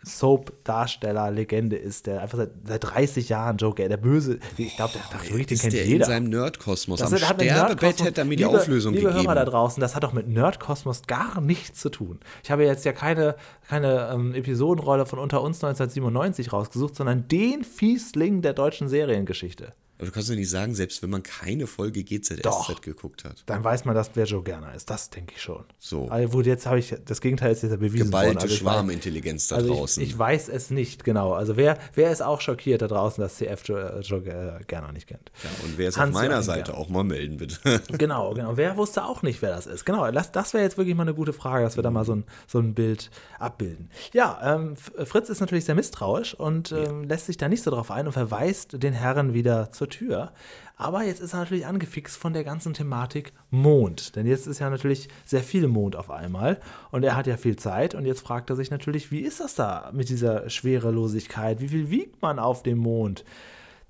[0.03, 5.01] Soap-Darsteller, Legende ist, der einfach seit, seit 30 Jahren Joker, der Böse, ich glaube, der,
[5.19, 6.05] der, wirklich, den kennt der jeder.
[6.05, 6.99] in seinem Nerdkosmos.
[6.99, 9.25] Das Am hat Sterbebett hätte er mir die liebe, Auflösung liebe gegeben.
[9.25, 12.19] Hörer da draußen, das hat doch mit Nerdkosmos gar nichts zu tun.
[12.43, 13.35] Ich habe jetzt ja keine,
[13.67, 19.73] keine ähm, Episodenrolle von Unter uns 1997 rausgesucht, sondern den Fiesling der deutschen Seriengeschichte.
[20.01, 22.81] Aber du kannst doch nicht sagen, selbst wenn man keine Folge GZSZ Doch.
[22.81, 23.43] geguckt hat.
[23.45, 24.89] Dann weiß man, dass wer Joe Gerner ist.
[24.89, 25.63] Das denke ich schon.
[25.77, 26.07] So.
[26.09, 28.31] Also, wo jetzt habe ich, das Gegenteil ist jetzt ja bewiesen worden.
[28.31, 30.01] Geballte Also ich weiß- Schwarmintelligenz da Also draußen.
[30.03, 31.33] ich, ich weiß es nicht, genau.
[31.33, 35.07] Also wer, wer ist auch schockiert da draußen, dass CF Joe, Joe äh, Gerner nicht
[35.07, 35.31] kennt?
[35.43, 37.57] ja, und wer ist Hans auf meiner Seite, auch mal melden, bitte.
[37.97, 38.57] Genau, genau.
[38.57, 39.85] Wer wusste auch nicht, wer das ist?
[39.85, 42.15] Genau, das, das wäre jetzt wirklich mal eine gute Frage, dass wir da mal so
[42.15, 43.89] ein, so ein Bild abbilden.
[44.13, 47.91] Ja, ähm, Fritz ist natürlich sehr misstrauisch und ähm, lässt sich da nicht so drauf
[47.91, 50.34] ein und verweist den Herren wieder zur Tür.
[50.75, 54.15] Aber jetzt ist er natürlich angefixt von der ganzen Thematik Mond.
[54.15, 57.56] Denn jetzt ist ja natürlich sehr viel Mond auf einmal und er hat ja viel
[57.56, 61.62] Zeit und jetzt fragt er sich natürlich, wie ist das da mit dieser Schwerelosigkeit?
[61.62, 63.23] Wie viel wiegt man auf dem Mond?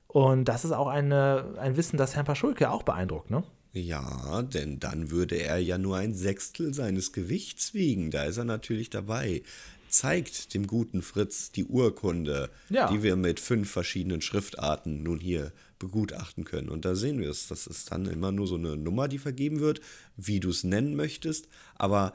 [0.08, 3.44] Und das ist auch eine, ein Wissen, das Herrn Paschulke auch beeindruckt, ne?
[3.74, 8.12] Ja, denn dann würde er ja nur ein Sechstel seines Gewichts wiegen.
[8.12, 9.44] Da ist er natürlich dabei.
[9.92, 12.90] Zeigt dem guten Fritz die Urkunde, Ja.
[12.92, 16.70] die wir mit fünf verschiedenen Schriftarten nun hier begutachten können.
[16.70, 17.48] Und da sehen wir es.
[17.48, 19.82] Das ist dann immer nur so eine Nummer, die vergeben wird,
[20.18, 21.48] wie du es nennen möchtest.
[21.76, 22.14] Aber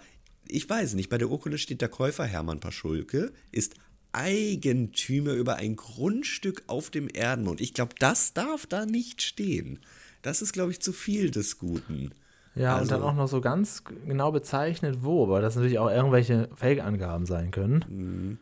[0.48, 3.74] ich weiß nicht, bei der Urkunde steht der Käufer Hermann Paschulke, ist
[4.12, 7.60] Eigentümer über ein Grundstück auf dem Erdenmond.
[7.60, 9.80] Ich glaube, das darf da nicht stehen.
[10.22, 12.12] Das ist, glaube ich, zu viel des Guten.
[12.56, 15.90] Ja, und Also- dann auch noch so ganz genau bezeichnet, wo, weil das natürlich auch
[15.90, 18.38] irgendwelche Fake-Angaben sein können.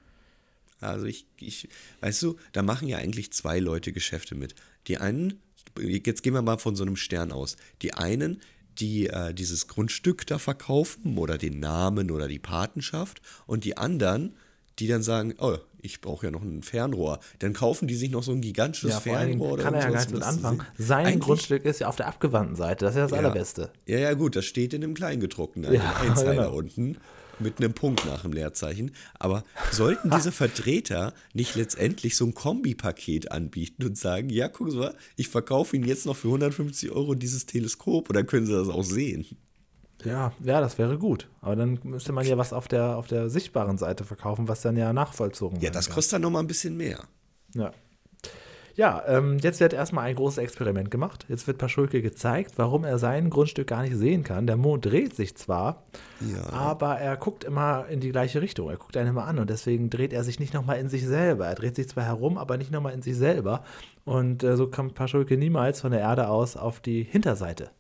[0.81, 1.69] Also ich, ich,
[2.01, 4.55] weißt du, da machen ja eigentlich zwei Leute Geschäfte mit.
[4.87, 5.41] Die einen,
[5.79, 7.57] jetzt gehen wir mal von so einem Stern aus.
[7.83, 8.41] Die einen,
[8.79, 14.35] die äh, dieses Grundstück da verkaufen oder den Namen oder die Patenschaft und die anderen,
[14.79, 17.21] die dann sagen, oh, ich brauche ja noch ein Fernrohr.
[17.41, 19.97] Dann kaufen die sich noch so ein gigantisches Ja, Fernrohr oder kann er ja gar
[19.99, 20.63] nichts mit anfangen.
[20.79, 23.19] Sein Eigentlich- Grundstück ist ja auf der abgewandten Seite, das ist ja das Ja.
[23.19, 23.71] Allerbeste.
[23.87, 26.57] Ja, ja, gut, das steht in dem Kleingedruckten, Ja, ja, Einzeiler genau.
[26.57, 26.97] unten.
[27.41, 28.93] mit einem Punkt nach dem Leerzeichen.
[29.19, 34.95] Aber sollten diese Vertreter nicht letztendlich so ein Kombipaket anbieten und sagen, ja, Sie mal,
[35.17, 38.69] ich verkaufe Ihnen jetzt noch für 150 Euro dieses Teleskop und dann können Sie das
[38.69, 39.27] auch sehen.
[40.05, 41.29] Ja, ja, das wäre gut.
[41.41, 44.77] Aber dann müsste man ja was auf der, auf der sichtbaren Seite verkaufen, was dann
[44.77, 47.01] ja nachvollzogen Ja, das kostet dann nochmal ein bisschen mehr.
[47.55, 47.71] Ja.
[48.77, 51.27] Ja, ähm, jetzt wird erstmal ein großes Experiment gemacht.
[51.29, 54.49] Jetzt wird Paschulke gezeigt, warum er sein Grundstück gar nicht sehen kann.
[54.49, 55.85] Der Mond dreht sich zwar,
[56.21, 56.53] Ja.
[56.53, 58.69] aber er guckt immer in die gleiche Richtung.
[58.71, 61.47] Er guckt einen immer an und deswegen dreht er sich nicht nochmal in sich selber.
[61.47, 63.63] Er dreht sich zwar herum, aber nicht nochmal in sich selber.
[64.05, 67.71] Und äh, so kommt Paschulke niemals von der Erde aus auf die Hinterseite.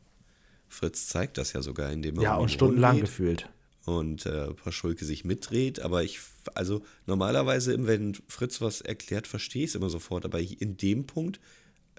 [0.75, 3.49] Fritz zeigt das ja sogar, indem er Ja, um und stundenlang gefühlt.
[3.87, 5.81] und äh, Paschulke sich mitdreht.
[5.81, 6.19] Aber ich,
[6.55, 10.25] also normalerweise, wenn Fritz was erklärt, verstehe ich es immer sofort.
[10.25, 11.41] Aber in dem Punkt,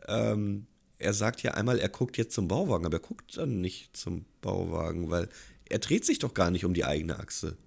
[0.08, 3.96] ähm, er sagt ja einmal, er guckt jetzt zum Bauwagen, aber er guckt dann nicht
[3.98, 5.30] zum Bauwagen, weil
[5.68, 7.58] er dreht sich doch gar nicht um die eigene Achse.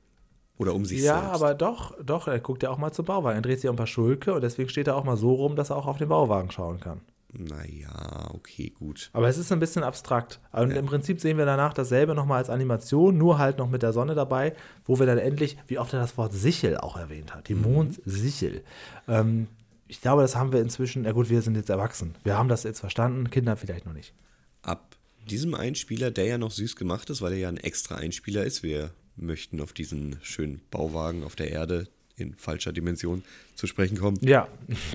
[0.57, 1.35] Oder um sich Ja, selbst.
[1.42, 3.37] aber doch, doch, er guckt ja auch mal zum Bauwagen.
[3.38, 5.77] Er dreht sich um Paschulke und deswegen steht er auch mal so rum, dass er
[5.77, 7.01] auch auf den Bauwagen schauen kann.
[7.33, 9.11] Naja, okay, gut.
[9.12, 10.41] Aber es ist ein bisschen abstrakt.
[10.51, 13.93] Und im Prinzip sehen wir danach dasselbe nochmal als Animation, nur halt noch mit der
[13.93, 14.55] Sonne dabei,
[14.87, 18.62] wo wir dann endlich, wie oft er das Wort Sichel auch erwähnt hat, die Mondsichel.
[19.07, 19.47] Ähm,
[19.88, 22.14] ich glaube, das haben wir inzwischen, ja gut, wir sind jetzt erwachsen.
[22.25, 24.14] Wir haben das jetzt verstanden, Kinder vielleicht noch nicht.
[24.62, 24.97] Ab
[25.29, 28.62] diesem Einspieler, der ja noch süß gemacht ist, weil er ja ein extra Einspieler ist,
[28.62, 33.23] wir möchten auf diesen schönen Bauwagen auf der Erde in falscher Dimension
[33.55, 34.19] zu sprechen kommen.
[34.23, 34.49] Ja,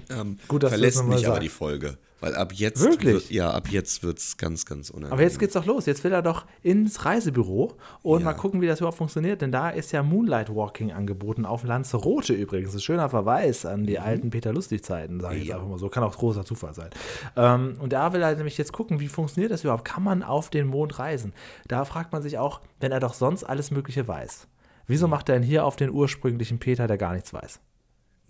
[0.10, 1.98] Ähm, Gut, dass verlässt mich aber die Folge.
[2.24, 3.14] Weil ab jetzt Wirklich?
[3.16, 5.12] Wird, ja, ab jetzt wird es ganz, ganz unangenehm.
[5.14, 5.86] aber jetzt geht's doch los.
[5.86, 8.26] Jetzt will er doch ins Reisebüro und Ja.
[8.28, 9.42] mal gucken, wie das überhaupt funktioniert.
[9.42, 12.74] Denn da ist ja Moonlight Walking angeboten auf Lanzarote übrigens.
[12.74, 15.50] Ein schöner Verweis an die alten Peter Lustig-Zeiten, sage ich jetzt Mhm.
[15.50, 15.56] Ja.
[15.58, 15.90] einfach mal so.
[15.90, 16.90] Kann auch großer Zufall sein.
[17.36, 19.84] Ähm, und da will er nämlich jetzt gucken, wie funktioniert das überhaupt?
[19.84, 21.34] Kann man auf den Mond reisen?
[21.68, 24.48] Da fragt man sich auch, wenn er doch sonst alles Mögliche weiß.
[24.88, 27.60] Wieso macht er denn hier auf den ursprünglichen Peter, der gar nichts weiß?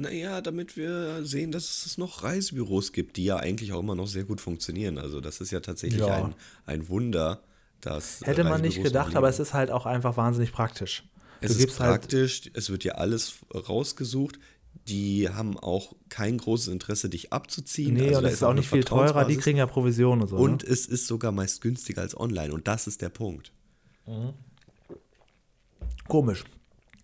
[0.04, 4.08] Naja, damit wir sehen, dass es noch Reisebüros gibt, die ja eigentlich auch immer noch
[4.08, 4.98] sehr gut funktionieren.
[4.98, 6.26] Also das ist ja tatsächlich Ja.
[6.26, 6.36] ein,
[6.66, 7.42] ein Wunder,
[7.82, 11.04] dass Hätte man nicht gedacht, aber es ist halt auch einfach wahnsinnig praktisch.
[11.42, 14.40] Es du ist halt praktisch, es wird ja alles rausgesucht.
[14.88, 17.94] Die haben auch kein großes Interesse, dich abzuziehen.
[17.94, 20.36] Nee, Also und es ist auch nicht viel teurer, die kriegen ja Provision und so.
[20.36, 20.70] Und ne?
[20.70, 22.54] es ist sogar meist günstiger als online.
[22.54, 23.54] Und das ist der Punkt.
[26.08, 26.44] Komisch.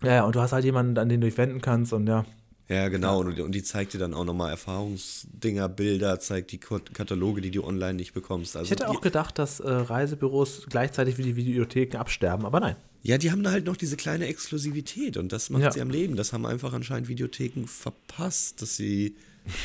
[0.02, 2.24] Ja, ja, und du hast halt jemanden, an den du dich wenden kannst und ja.
[2.70, 3.18] Ja, genau.
[3.20, 7.50] Und, und die zeigt dir dann auch nochmal Erfahrungsdinger, Bilder, zeigt die Kat- Kataloge, die
[7.50, 8.56] du online nicht bekommst.
[8.56, 12.76] Also Ich hätte auch gedacht, dass äh, Reisebüros gleichzeitig wie die Videotheken absterben, aber nein.
[13.02, 15.72] Ja, die haben da halt noch diese kleine Exklusivität und das macht Ja.
[15.72, 16.16] sie am Leben.
[16.16, 19.16] Das haben einfach anscheinend Videotheken verpasst, dass sie.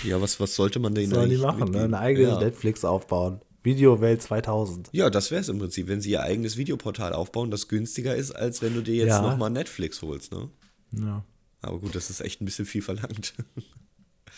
[0.04, 1.84] Ja, was, was sollte man denen Sollen die machen, ne?
[1.84, 2.40] Eine eigene ja.
[2.40, 3.42] Netflix aufbauen.
[3.62, 4.90] Videowelt 2000.
[4.94, 8.32] Ja, das wäre es im Prinzip, wenn sie ihr eigenes Videoportal aufbauen, das günstiger ist,
[8.32, 9.22] als wenn du dir jetzt Ja.
[9.22, 10.50] nochmal Netflix holst, ne?
[10.94, 11.24] Ja.
[11.66, 13.34] Aber gut, das ist echt ein bisschen viel verlangt.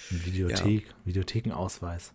[0.10, 2.14] Videothek, Videothekenausweis.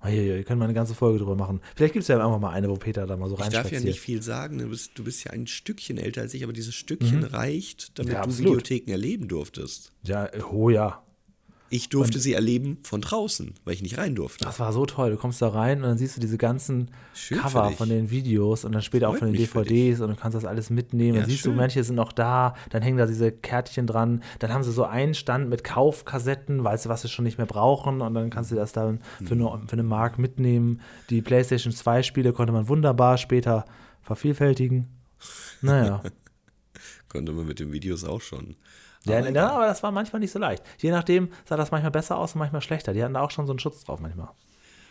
[0.00, 1.60] Oh, hier, hier, können wir eine ganze Folge drüber machen.
[1.74, 3.80] Vielleicht gibt es ja einfach mal eine, wo Peter da mal so Ich darf ja
[3.80, 6.74] nicht viel sagen, du bist, du bist ja ein Stückchen älter als ich, aber dieses
[6.74, 8.16] Stückchen reicht, damit Mhm.
[8.16, 8.38] Ja, du.
[8.38, 9.92] Videotheken erleben durftest.
[10.04, 11.04] Ja, oh ja.
[11.70, 14.44] Ich durfte sie erleben von draußen, weil ich nicht rein durfte.
[14.44, 15.10] Das war so toll.
[15.10, 18.64] Du kommst da rein und dann siehst du diese ganzen Schön Cover von den Videos
[18.64, 21.16] und dann später auch Freut von den DVDs und du kannst das alles mitnehmen.
[21.16, 21.56] Ja, dann siehst du, schön.
[21.56, 24.22] manche sind noch da, dann hängen da diese Kärtchen dran.
[24.38, 27.46] Dann haben sie so einen Stand mit Kaufkassetten, weißt du, was sie schon nicht mehr
[27.46, 29.46] brauchen und dann kannst du das dann für, Mhm.
[29.46, 30.80] eine, für eine Mark mitnehmen.
[31.10, 33.66] Die PlayStation 2 Spiele konnte man wunderbar später
[34.02, 34.88] vervielfältigen.
[35.60, 36.02] Naja.
[37.08, 38.56] Konnte man mit den Videos auch schon.
[39.04, 40.62] Ja, Aber ja, aber das war manchmal nicht so leicht.
[40.78, 42.92] Je nachdem sah das manchmal besser aus und manchmal schlechter.
[42.92, 44.28] Die hatten da auch schon so einen Schutz drauf manchmal.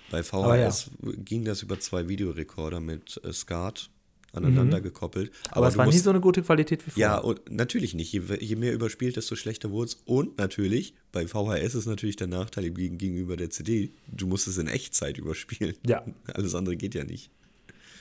[0.09, 0.69] Bei Aber ja.
[0.71, 0.91] VHS
[1.25, 3.89] ging das über zwei Videorekorder mit äh, SCART
[4.33, 5.31] aneinander gekoppelt.
[5.31, 5.51] Mhm.
[5.51, 7.01] Aber, es war nie musst- so eine gute Qualität wie früher.
[7.01, 8.11] Ja, und natürlich nicht.
[8.13, 9.97] Je, je mehr überspielt, desto schlechter wurde es.
[10.05, 14.57] Und natürlich, bei VHS ist natürlich der Nachteil gegen- gegenüber der CD, du musst es
[14.57, 15.75] in Echtzeit überspielen.
[15.85, 16.03] Ja.
[16.33, 17.29] Alles andere geht ja nicht.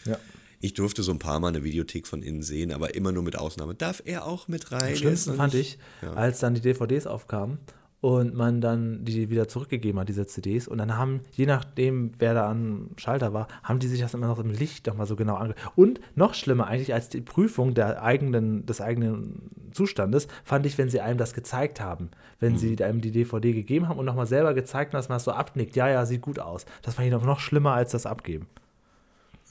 [0.05, 0.19] ja.
[0.61, 3.37] Ich durfte so ein paar Mal eine Videothek von innen sehen, aber immer nur mit
[3.39, 3.75] Ausnahme.
[3.75, 4.89] Darf er auch mit rein?
[4.91, 6.15] Am schlimmsten fand ich, Ja.
[6.15, 7.59] als dann die DVDs aufkamen
[8.01, 10.67] und man dann die wieder zurückgegeben hat, diese CDs.
[10.69, 14.27] Und dann haben, je nachdem, wer da am Schalter war, haben die sich das immer
[14.29, 15.77] noch im Licht nochmal so genau angeguckt.
[15.77, 20.89] Und noch schlimmer eigentlich als die Prüfung der eigenen, des eigenen Zustandes, fand ich, wenn
[20.89, 22.11] sie einem das gezeigt haben.
[22.41, 22.59] Wenn Mhm.
[22.59, 25.33] sie einem die DVD gegeben haben und nochmal selber gezeigt haben, dass man das so
[25.33, 25.77] abnickt.
[25.77, 26.65] Ja, ja, sieht gut aus.
[26.83, 28.47] Das fand ich noch, noch schlimmer als das Abgeben.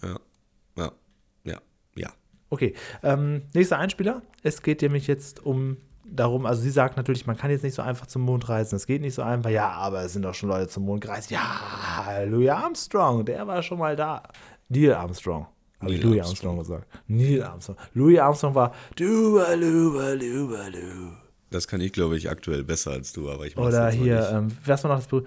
[0.04, 0.20] Ja.
[2.50, 4.22] Okay, ähm, nächster Einspieler.
[4.44, 7.82] Es geht nämlich jetzt um darum, also sie sagt natürlich, man kann jetzt nicht so
[7.82, 8.76] einfach zum Mond reisen.
[8.76, 9.50] Es geht nicht so einfach.
[9.50, 11.32] Ja, aber es sind doch schon Leute zum Mond gereist.
[11.32, 14.24] Ja, Louis Armstrong, der war schon mal da.
[14.70, 15.48] Neil Armstrong.
[15.82, 16.88] Habe ich Louis Armstrong gesagt.
[17.08, 17.78] Neil Armstrong.
[17.94, 18.74] Louis Armstrong war.
[21.52, 24.48] Das kann ich, glaube ich, aktuell besser als du, aber ich mach's Oder hier, ähm,
[24.66, 25.22] was war noch das Buch?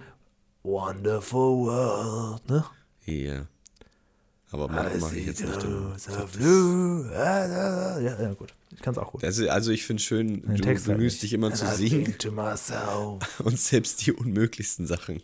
[0.62, 2.64] Wonderful World, ne?
[3.04, 3.46] Ja.
[4.51, 5.63] Aber mache mach ich jetzt nicht.
[7.13, 8.55] Ja, ja, gut.
[8.75, 9.23] Ich kann es auch gut.
[9.23, 11.23] Das ist, also ich finde schön, du Text halt bemühst nicht.
[11.25, 12.15] dich immer zu I singen
[13.45, 15.23] und selbst die unmöglichsten Sachen.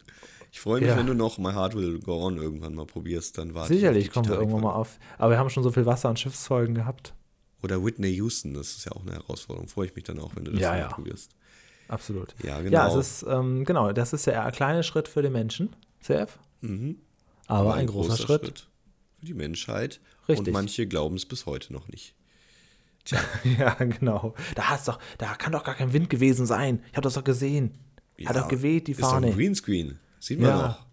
[0.52, 0.96] Ich freue mich, Ja.
[0.96, 4.28] wenn du noch My Heart Will Go On irgendwann mal probierst, dann warte Sicherlich kommen
[4.28, 4.98] wir irgendwann mal auf.
[5.18, 7.12] Aber wir haben schon so viel Wasser- und Schiffsfolgen gehabt.
[7.62, 9.68] Oder Whitney Houston, das ist ja auch eine Herausforderung.
[9.68, 10.88] Freue ich mich dann auch, wenn du das Ja, mal ja.
[10.88, 11.30] probierst.
[11.88, 12.34] Absolut.
[12.42, 12.98] Ja, Ja, genau.
[12.98, 16.38] es ist, ähm, genau, das ist ja ein kleiner Schritt für den Menschen, CF.
[16.60, 16.96] Mhm.
[17.46, 18.68] Aber, ein, großer, Schritt.
[19.24, 20.00] Für die Menschheit.
[20.28, 20.46] Richtig.
[20.48, 22.14] Und manche glauben es bis heute noch nicht.
[23.58, 24.34] Ja, genau.
[24.54, 26.82] Da hat's doch, da kann doch gar kein Wind gewesen sein.
[26.90, 27.78] Ich habe das doch gesehen.
[28.26, 29.26] Hat Ja, doch geweht, die Ist doch Fahne.
[29.28, 29.98] ein Greenscreen.
[30.20, 30.56] Sieht man Ja.
[30.68, 30.86] noch.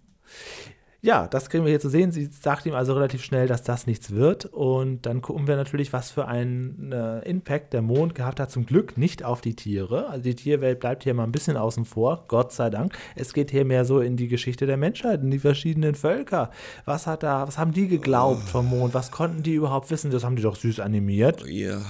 [1.03, 2.11] Ja, das kriegen wir hier zu sehen.
[2.11, 4.45] Sie sagt ihm also relativ schnell, dass das nichts wird.
[4.45, 8.51] Und dann gucken wir natürlich, was für einen äh, Impact der Mond gehabt hat.
[8.51, 10.09] Zum Glück nicht auf die Tiere.
[10.09, 12.93] Also die Tierwelt bleibt hier mal ein bisschen außen vor, Gott sei Dank.
[13.15, 16.51] Es geht hier mehr so in die Geschichte der Menschheit, in die verschiedenen Völker.
[16.85, 18.93] Was hat da, was haben die geglaubt vom Mond?
[18.93, 20.11] Was konnten die überhaupt wissen?
[20.11, 21.43] Das haben die doch süß animiert.
[21.47, 21.81] Ja.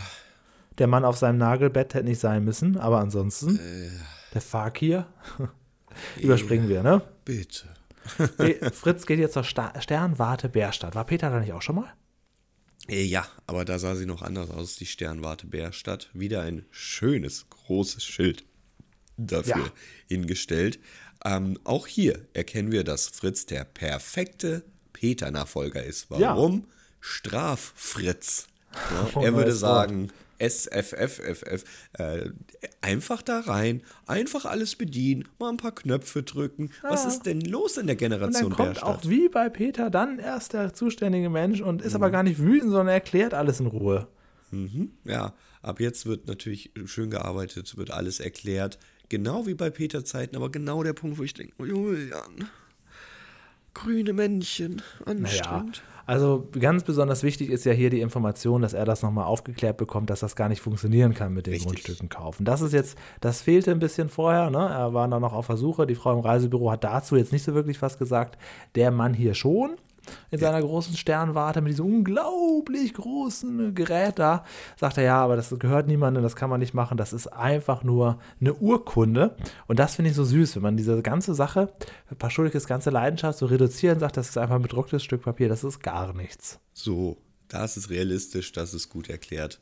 [0.78, 3.90] Der Mann auf seinem Nagelbett hätte nicht sein müssen, aber ansonsten, Äh.
[4.34, 5.06] der Fakir.
[6.18, 7.02] Überspringen wir, ne?
[7.26, 7.66] Bitte.
[8.38, 10.96] Nee, Fritz geht jetzt zur Sta Sternwarte Bärstadt.
[10.96, 11.94] War Peter da nicht auch schon mal?
[12.88, 16.10] Äh, Ja, aber da sah sie noch anders aus, die Sternwarte Bärstadt.
[16.14, 18.44] Wieder ein schönes, großes Schild
[19.18, 19.72] dafür Ja.
[20.08, 20.80] hingestellt.
[21.24, 26.08] Ähm, auch hier erkennen wir, dass Fritz der perfekte Peter-Nachfolger ist.
[26.10, 26.20] Ja.
[26.36, 26.66] Warum?
[27.00, 28.48] Straffritz.
[28.74, 29.92] Ja, Oh, er würde neues Wort.
[30.42, 31.64] SFFFF.
[31.94, 32.32] Äh,
[32.82, 36.72] einfach da rein, einfach alles bedienen, mal ein paar Knöpfe drücken.
[36.82, 37.10] Was Ja.
[37.10, 40.54] ist denn los in der Und dann Generation kommt auch wie bei Peter dann erst
[40.54, 44.08] der zuständige Mensch und ist aber gar nicht wütend, sondern erklärt alles in Ruhe.
[45.06, 48.80] Ja, ab jetzt wird natürlich schön gearbeitet, wird alles erklärt.
[49.08, 52.50] Genau wie bei Peter Zeiten, aber genau der Punkt, wo ich denke, oh, Julian,
[53.74, 55.84] grüne Männchen, Naja, anstrengend.
[56.06, 60.10] also ganz besonders wichtig ist ja hier die Information, dass er das nochmal aufgeklärt bekommt,
[60.10, 61.68] dass das gar nicht funktionieren kann mit den Richtig.
[61.72, 62.46] Grundstücken kaufen.
[62.46, 64.60] Das ist jetzt, das fehlte ein bisschen vorher, ne?
[64.70, 65.88] Er war da noch auf Versuche.
[65.88, 68.38] Die Frau im Reisebüro hat dazu jetzt nicht so wirklich was gesagt.
[68.76, 69.72] Der Mann hier schon.
[70.32, 74.46] In seiner großen Sternwarte mit diesem unglaublich großen Gerät da,
[74.78, 77.84] sagt er, ja, aber das gehört niemandem, das kann man nicht machen, das ist einfach
[77.84, 79.36] nur eine Urkunde.
[79.68, 81.74] Und das finde ich so süß, wenn man diese ganze Sache,
[82.18, 85.82] Paschulkes ganze Leidenschaft so reduzieren sagt, das ist einfach ein bedrucktes Stück Papier, das ist
[85.82, 86.60] gar nichts.
[86.74, 89.60] So, das ist realistisch, das ist gut erklärt.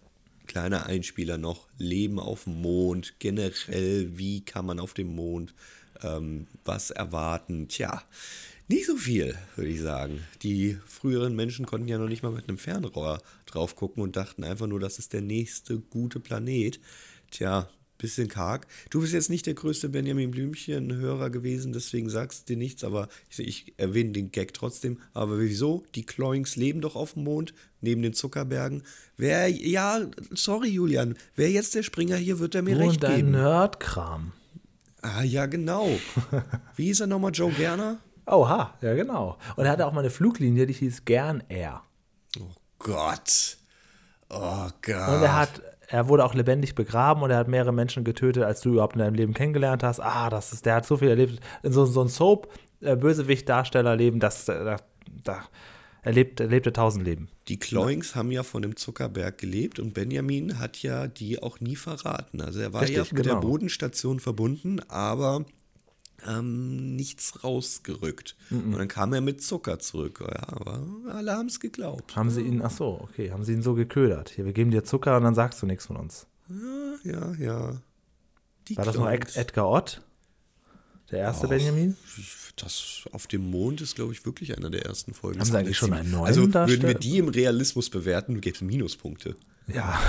[0.47, 5.53] Kleiner Einspieler noch, Leben auf dem Mond, generell, wie kann man auf dem Mond
[6.01, 7.67] ähm, was erwarten?
[7.67, 8.01] Tja,
[8.69, 10.21] nicht so viel, würde ich sagen.
[10.43, 14.43] Die früheren Menschen konnten ja noch nicht mal mit einem Fernrohr drauf gucken und dachten
[14.43, 16.79] einfach nur, das ist der nächste gute Planet.
[17.31, 18.67] Tja, bisschen karg.
[18.89, 23.09] Du bist jetzt nicht der größte Benjamin Blümchen-Hörer gewesen, deswegen sagst du dir nichts, aber
[23.29, 24.99] ich, ich erwähne den Gag trotzdem.
[25.13, 25.83] Aber wieso?
[25.95, 28.83] Die Cloings leben doch auf dem Mond, neben den Zuckerbergen.
[29.17, 33.15] Wer, ja, sorry, Julian, wer jetzt der Springer hier, wird er mir Nur recht dein
[33.17, 33.31] geben.
[33.31, 34.31] Nerdkram.
[35.01, 35.89] Ah, ja, genau.
[36.75, 37.99] Wie hieß er nochmal, Joe Gerner?
[38.29, 39.37] Oha, ja genau.
[39.55, 41.83] Und er hatte auch mal eine Fluglinie, die hieß Gern Air.
[42.39, 43.57] Oh Gott.
[44.29, 45.09] Oh Gott.
[45.09, 48.61] Und er hat, er wurde auch lebendig begraben und er hat mehrere Menschen getötet, als
[48.61, 49.99] du überhaupt in deinem Leben kennengelernt hast.
[49.99, 51.39] Ah, das ist, der hat so viel erlebt.
[51.63, 54.75] In so, so ein Soap-Bösewicht-Darstellerleben, das, äh, da,
[55.23, 55.39] da,
[56.03, 57.29] er, lebt, er lebte tausend Leben.
[57.47, 61.75] Die Cloings haben ja von dem Zuckerberg gelebt und Benjamin hat ja die auch nie
[61.75, 62.41] verraten.
[62.41, 63.47] Also er war ja Richtig, mit der genau.
[63.47, 65.45] Bodenstation verbunden, aber
[66.27, 68.35] ähm, nichts rausgerückt.
[68.49, 70.19] Und dann kam er mit Zucker zurück.
[70.21, 72.15] Ja, aber alle haben es geglaubt.
[72.15, 74.29] Haben sie ihn, ach so, okay, haben sie ihn so geködert.
[74.29, 76.27] Hier, wir geben dir Zucker und dann sagst du nichts von uns.
[76.49, 77.81] Ja, ja, ja.
[78.67, 79.35] Die War das noch Ed-.
[79.35, 80.01] Edgar Ott?
[81.11, 81.95] Der erste Och, Benjamin?
[82.55, 85.39] Das auf dem Mond ist, glaube ich, wirklich einer der ersten Folgen.
[85.39, 88.61] Haben sie eigentlich schon einen neuen Also würden wir die im Realismus bewerten, gäbe es
[88.61, 89.35] Minuspunkte.
[89.67, 89.99] Ja.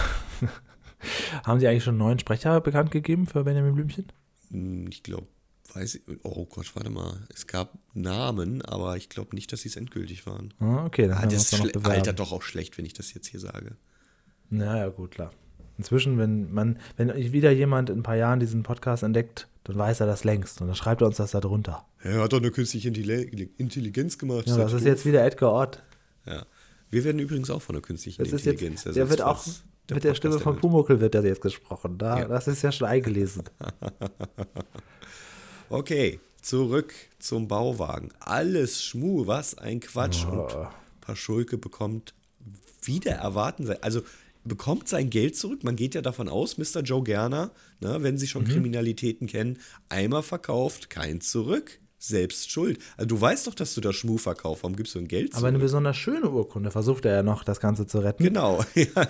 [1.44, 4.06] Haben sie eigentlich schon einen neuen Sprecher bekannt gegeben für Benjamin Blümchen?
[4.50, 5.26] Hm, Ich glaube,
[5.74, 7.26] weiß ich, oh Gott, warte mal.
[7.34, 10.54] Es gab Namen, aber ich glaube nicht, dass sie es endgültig waren.
[10.60, 11.86] Ah, okay, dann Ah, das noch bewerben.
[11.86, 13.76] Alter, doch auch schlecht, wenn ich das jetzt hier sage.
[14.50, 15.32] Naja, gut, klar.
[15.78, 20.00] Inzwischen, wenn man, wenn wieder jemand in ein paar Jahren diesen Podcast entdeckt, dann weiß
[20.00, 21.86] er das längst und dann schreibt er uns das da drunter.
[22.02, 24.46] Er hat doch eine künstliche Intelli- Intelligenz gemacht.
[24.46, 25.82] Ja, das ist jetzt wieder Edgar Ott.
[26.26, 26.44] Ja.
[26.90, 29.62] Wir werden übrigens auch von der künstlichen Das ist jetzt, Intelligenz der wird auch was
[29.90, 30.56] mit der Stimme von.
[30.56, 31.96] Pumuckl wird der jetzt gesprochen.
[31.98, 32.28] Da, Ja.
[32.28, 33.44] Das ist ja schon eingelesen.
[35.72, 38.10] Okay, zurück zum Bauwagen.
[38.18, 40.24] Alles Schmu, was ein Quatsch.
[40.24, 40.48] Und
[41.00, 42.12] Paschulke bekommt
[42.82, 43.78] wieder erwarten sein.
[43.80, 44.02] Also
[44.44, 45.62] bekommt sein Geld zurück.
[45.62, 46.80] Man geht ja davon aus, Mr.
[46.82, 51.78] Joe Gerner, ne, wenn Sie schon Kriminalitäten kennen, einmal verkauft, kein zurück.
[52.02, 52.80] Selbst schuld.
[52.96, 54.64] Also du weißt doch, dass du da Schmuh verkaufst.
[54.64, 55.66] Warum gibst du ein Geld Aber eine zurück?
[55.66, 58.24] besonders schöne Urkunde versucht er ja noch, das Ganze zu retten.
[58.24, 58.64] Genau.
[58.74, 59.06] Ja.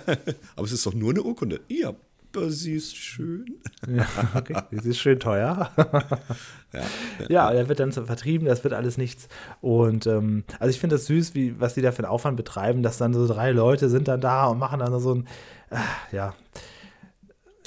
[0.57, 1.61] Aber es ist doch nur eine Urkunde.
[1.69, 1.99] Ja, aber
[2.47, 3.45] sie ist schön.
[3.87, 4.55] Ja, okay.
[4.71, 5.71] Das ist schön teuer.
[7.29, 9.27] ja, der wird dann vertrieben, das wird alles nichts.
[9.61, 12.83] Und ähm, also ich finde das süß, wie, was die da für einen Aufwand betreiben,
[12.83, 15.27] dass dann so drei Leute sind dann da und machen dann so ein,
[15.69, 16.33] äh, ja,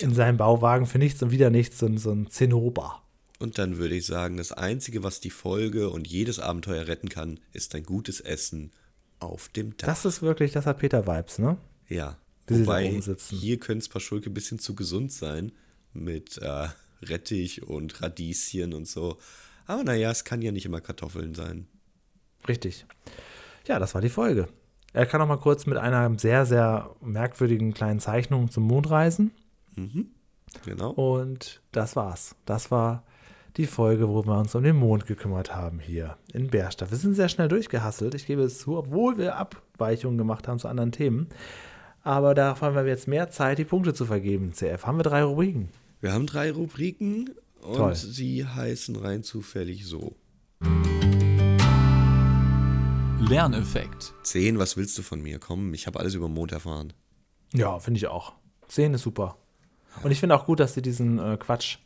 [0.00, 3.00] in seinem Bauwagen für nichts und wieder nichts, so, ein- so ein Zinnober.
[3.38, 7.40] Und dann würde ich sagen, das Einzige, was die Folge und jedes Abenteuer retten kann,
[7.52, 8.70] ist ein gutes Essen
[9.20, 9.86] auf dem Dach.
[9.86, 11.56] Das ist wirklich, das hat Peter Vibes, ne?
[11.88, 12.16] ja.
[12.48, 15.52] Wobei, hier könnte es Paschulke ein bisschen zu gesund sein
[15.92, 16.68] mit äh,
[17.02, 19.18] Rettich und Radieschen und so.
[19.66, 21.66] Aber naja, es kann ja nicht immer Kartoffeln sein.
[22.46, 22.86] Richtig.
[23.66, 24.48] Ja, das war die Folge.
[24.92, 29.32] Er kann noch mal kurz mit einer sehr, sehr merkwürdigen kleinen Zeichnung zum Mond reisen.
[30.64, 30.90] Genau.
[30.90, 32.36] Und das war's.
[32.44, 33.02] Das war
[33.56, 36.90] die Folge, wo wir uns um den Mond gekümmert haben hier in Bärstadt.
[36.90, 40.68] Wir sind sehr schnell durchgehasselt, ich gebe es zu, obwohl wir Abweichungen gemacht haben zu
[40.68, 41.28] anderen Themen.
[42.06, 44.52] Aber da haben wir jetzt mehr Zeit, die Punkte zu vergeben.
[44.52, 45.70] CF, haben wir drei Rubriken.
[46.02, 47.30] Wir haben drei Rubriken
[47.62, 47.94] und Toll.
[47.94, 50.14] sie heißen rein zufällig so.
[53.26, 54.12] Lerneffekt.
[54.22, 55.38] Zehn, was willst du von mir?
[55.38, 56.92] Komm, ich habe alles über den Mond erfahren.
[57.54, 58.34] Ja, finde ich auch.
[58.68, 59.38] Zehn ist super.
[60.02, 61.78] Und ich finde auch gut, dass sie diesen äh, Quatsch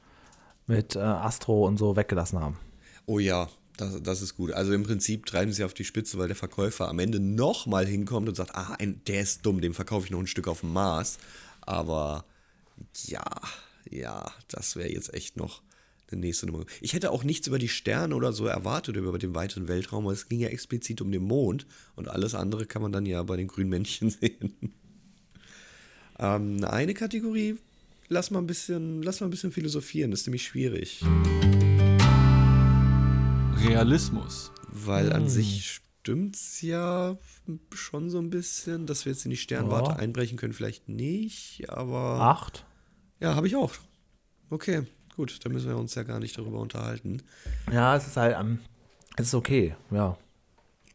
[0.66, 2.58] mit äh, Astro und so weggelassen haben.
[3.06, 3.46] Oh ja,
[3.78, 4.52] das, das ist gut.
[4.52, 8.28] Also im Prinzip treiben sie auf die Spitze, weil der Verkäufer am Ende nochmal hinkommt
[8.28, 10.72] und sagt, ah, ein, der ist dumm, dem verkaufe ich noch ein Stück auf dem
[10.72, 11.18] Mars.
[11.62, 12.24] Aber
[13.04, 13.24] ja,
[13.90, 15.62] ja, das wäre jetzt echt noch
[16.10, 16.64] eine nächste Nummer.
[16.80, 20.14] Ich hätte auch nichts über die Sterne oder so erwartet, über den weiteren Weltraum, weil
[20.14, 23.36] es ging ja explizit um den Mond und alles andere kann man dann ja bei
[23.36, 24.54] den grünen Männchen sehen.
[26.18, 27.56] ähm, eine Kategorie,
[28.08, 31.02] lass mal ein bisschen, lass mal ein bisschen philosophieren, das ist nämlich schwierig.
[33.64, 34.52] Realismus.
[34.70, 37.16] Weil an sich stimmt's ja
[37.74, 39.96] schon so ein bisschen, dass wir jetzt in die Sternwarte Ja.
[39.96, 42.64] einbrechen können, vielleicht nicht, aber Acht.
[43.20, 43.72] ja, habe ich auch.
[44.50, 44.82] Okay,
[45.16, 47.22] gut, dann müssen wir uns ja gar nicht darüber unterhalten.
[47.72, 48.58] Ja, es ist halt, ähm,
[49.16, 50.16] es ist okay, ja.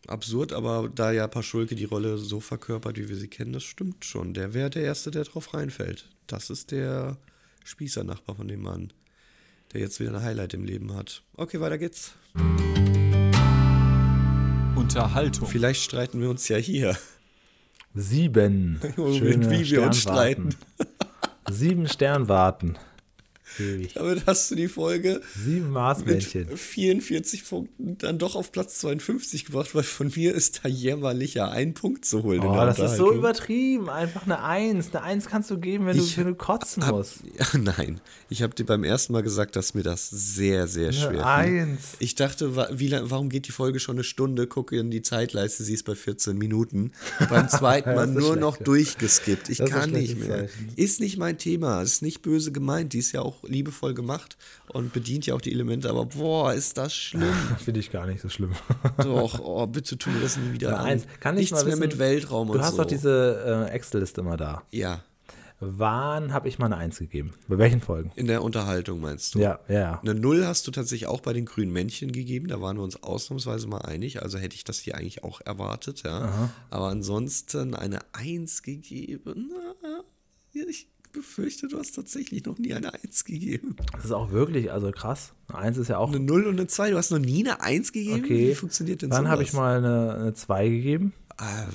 [0.08, 4.04] Absurd, aber da ja Paschulke die Rolle so verkörpert, wie wir sie kennen, das stimmt
[4.04, 4.34] schon.
[4.34, 6.10] Der wäre der Erste, der drauf reinfällt.
[6.28, 7.18] Das ist der
[7.64, 8.92] Spießernachbar von dem Mann,
[9.74, 11.24] der jetzt wieder ein Highlight im Leben hat.
[11.36, 12.14] Okay, weiter geht's.
[14.76, 15.48] Unterhaltung.
[15.48, 16.98] Vielleicht streiten wir uns ja hier.
[17.96, 18.80] Sieben.
[18.96, 20.56] Wie Schöne wir uns Sternwarten.
[21.50, 22.78] Sieben Sternwarten.
[23.60, 23.94] Ewig.
[23.94, 26.48] Damit hast du die Folge Sieben mit Marsmännchen.
[26.56, 31.74] 44 Punkten dann doch auf Platz 52 gebracht, weil von mir ist da jämmerlicher ein
[31.74, 32.42] Punkt zu holen.
[32.42, 33.90] Oh, das ist so übertrieben.
[33.90, 34.90] Einfach eine Eins.
[34.94, 37.20] Eine Eins kannst du geben, wenn, du, Ich wenn du kotzen Hab, musst.
[37.38, 41.26] ja, nein, ich habe dir beim ersten Mal gesagt, dass mir das sehr, sehr schwer
[41.26, 41.62] Eine fiel.
[41.62, 41.82] Eins.
[42.00, 44.48] Ich dachte, wie, warum geht die Folge schon eine Stunde?
[44.48, 46.92] Gucke in die Zeitleiste, sie ist bei 14 Minuten.
[47.30, 48.64] Beim zweiten Mal nur schlecht, noch ja.
[48.64, 49.50] durchgeskippt.
[49.50, 50.48] Ich Das kann nicht mehr.
[50.48, 50.74] Zeichen.
[50.76, 52.94] Ist nicht mein Thema, ist nicht böse gemeint.
[52.94, 54.38] Die ist ja auch liebevoll gemacht
[54.70, 57.34] und bedient ja auch die Elemente, aber boah, ist das schlimm.
[57.64, 58.52] Finde ich gar nicht so schlimm.
[58.98, 60.86] Doch, oh, bitte tu mir das nie wieder an.
[60.86, 61.06] Eins.
[61.20, 62.84] Kann ich Nichts mal mehr wissen, mit Weltraum Du und hast so.
[62.84, 64.64] doch diese äh, Excel-Liste immer da.
[64.72, 65.02] ja,
[65.66, 67.34] Wann habe ich mal eine Eins gegeben?
[67.48, 68.12] Bei welchen Folgen?
[68.16, 69.40] in der Unterhaltung meinst du?
[69.40, 70.02] Ja, ja.
[70.02, 72.48] Eine Null hast du tatsächlich auch bei den grünen Männchen gegeben.
[72.50, 74.22] Da waren wir uns ausnahmsweise mal einig.
[74.22, 76.52] Also hätte ich das hier eigentlich auch erwartet, ja.
[76.70, 79.52] Aber ansonsten eine Eins gegeben.
[80.54, 83.76] Ich befürchte, du hast tatsächlich noch nie eine Eins gegeben.
[83.94, 85.34] Das ist auch wirklich, also krass.
[85.48, 86.90] Eine Eins ist ja auch Eine Null und eine Zwei.
[86.92, 88.24] Du hast noch nie eine Eins gegeben?
[88.24, 88.50] okay.
[88.50, 89.32] Wie funktioniert denn Wann sowas?
[89.32, 91.14] habe ich mal eine, eine Zwei gegeben?
[91.38, 91.68] Ah,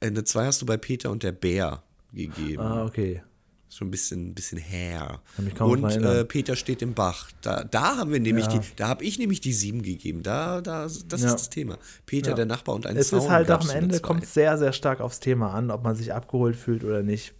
[0.00, 1.82] eine Zwei hast du bei Peter und der Bär
[2.12, 2.62] gegeben.
[2.62, 3.22] Ah, okay.
[3.68, 5.22] Ist Schon ein bisschen, bisschen her.
[5.60, 7.30] Und äh, Peter steht im Bach.
[7.40, 8.58] Da, da haben wir nämlich Ja.
[8.58, 10.22] die, da habe ich nämlich die sieben gegeben.
[10.22, 11.28] Da, da, das Ja.
[11.28, 11.78] ist das Thema.
[12.04, 12.36] Peter, Ja.
[12.36, 13.20] der Nachbar und ein Es Zaun.
[13.20, 16.56] ist halt am Ende, kommt sehr, sehr stark aufs Thema an, ob man sich abgeholt
[16.56, 17.32] fühlt oder nicht.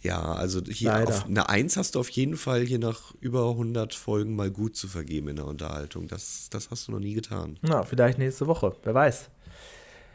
[0.00, 1.08] Ja, also hier Leider.
[1.08, 4.76] auf, eine Eins hast du auf jeden Fall hier nach über 100 Folgen mal gut
[4.76, 6.06] zu vergeben in der Unterhaltung.
[6.06, 7.58] Das, das hast du noch nie getan.
[7.62, 9.28] Na, vielleicht nächste Woche, wer weiß.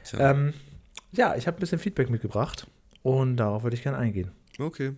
[0.05, 0.53] Tja, Ähm,
[1.11, 2.65] ja, ich habe ein bisschen Feedback mitgebracht
[3.01, 4.31] und darauf würde ich gerne eingehen.
[4.57, 4.93] okay.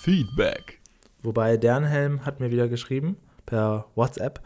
[0.00, 0.80] Feedback.
[1.22, 3.16] Wobei Dernhelm hat mir wieder geschrieben
[3.46, 4.40] per WhatsApp,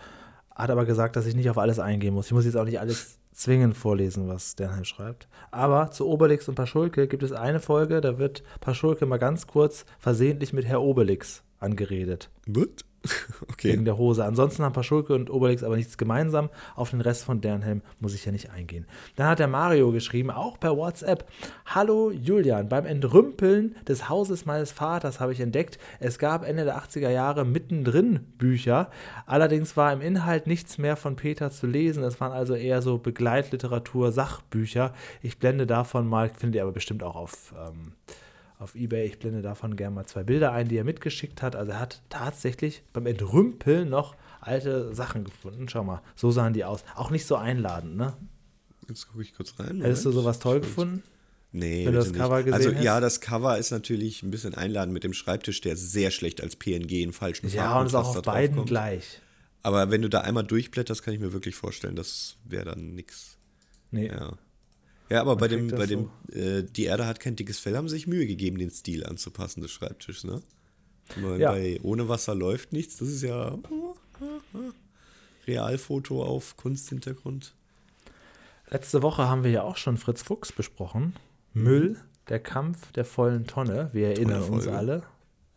[0.54, 2.26] hat aber gesagt, dass ich nicht auf alles eingehen muss.
[2.26, 5.28] Ich muss jetzt auch nicht alles zwingend vorlesen, was Dernhelm schreibt.
[5.50, 9.84] Aber zu Obelix und Paschulke gibt es eine Folge, da wird Paschulke mal ganz kurz
[9.98, 12.30] versehentlich mit Herr Obelix angeredet.
[12.46, 12.84] What?
[13.52, 13.72] Okay.
[13.72, 14.24] Wegen der Hose.
[14.24, 16.50] Ansonsten haben Paschulke und Obelix aber nichts gemeinsam.
[16.74, 18.86] Auf den Rest von Dernhelm muss ich ja nicht eingehen.
[19.14, 21.24] Dann hat der Mario geschrieben, auch per WhatsApp.
[21.64, 26.78] Hallo Julian, beim Entrümpeln des Hauses meines Vaters habe ich entdeckt, es gab Ende der
[26.78, 28.90] 80er Jahre mittendrin Bücher.
[29.26, 32.02] Allerdings war im Inhalt nichts mehr von Peter zu lesen.
[32.02, 34.92] Es waren also eher so Begleitliteratur, Sachbücher.
[35.22, 37.54] Ich blende davon mal, findet ihr aber bestimmt auch auf.
[37.58, 37.92] Ähm,
[38.58, 39.06] auf Ebay.
[39.06, 41.56] Ich blende davon gerne mal zwei Bilder ein, die er mitgeschickt hat.
[41.56, 45.68] Also er hat tatsächlich beim Entrümpeln noch alte Sachen gefunden.
[45.68, 46.84] Schau mal, so sahen die aus.
[46.94, 48.16] Auch nicht so einladend, ne?
[48.88, 49.80] Jetzt gucke ich kurz rein.
[49.82, 51.02] Hättest du sowas toll gefunden?
[51.52, 52.84] Nee, wenn du das Cover gesehen Also hast?
[52.84, 56.56] ja, das Cover ist natürlich ein bisschen einladend mit dem Schreibtisch, der sehr schlecht als
[56.56, 58.68] PNG in falschen Ja, Farben und ist auch auf beiden draufkommt.
[58.68, 59.20] gleich.
[59.62, 63.38] Aber wenn du da einmal durchblätterst, kann ich mir wirklich vorstellen, das wäre dann nix.
[63.90, 64.08] Nee.
[64.08, 64.34] Ja.
[65.08, 68.06] Ja, aber bei dem, bei dem, äh, die Erde hat kein dickes Fell, haben sich
[68.06, 70.42] Mühe gegeben, den Stil anzupassen des Schreibtischs, ne?
[71.20, 71.52] Weil Ja.
[71.52, 73.56] Bei ohne Wasser läuft nichts, das ist ja
[75.46, 77.54] Realfoto auf Kunsthintergrund.
[78.68, 81.14] Letzte Woche haben wir ja auch schon Fritz Fuchs besprochen.
[81.52, 81.96] Müll,
[82.28, 83.90] der Kampf der vollen Tonne.
[83.92, 84.76] Wir erinnern uns Folge.
[84.76, 85.02] alle.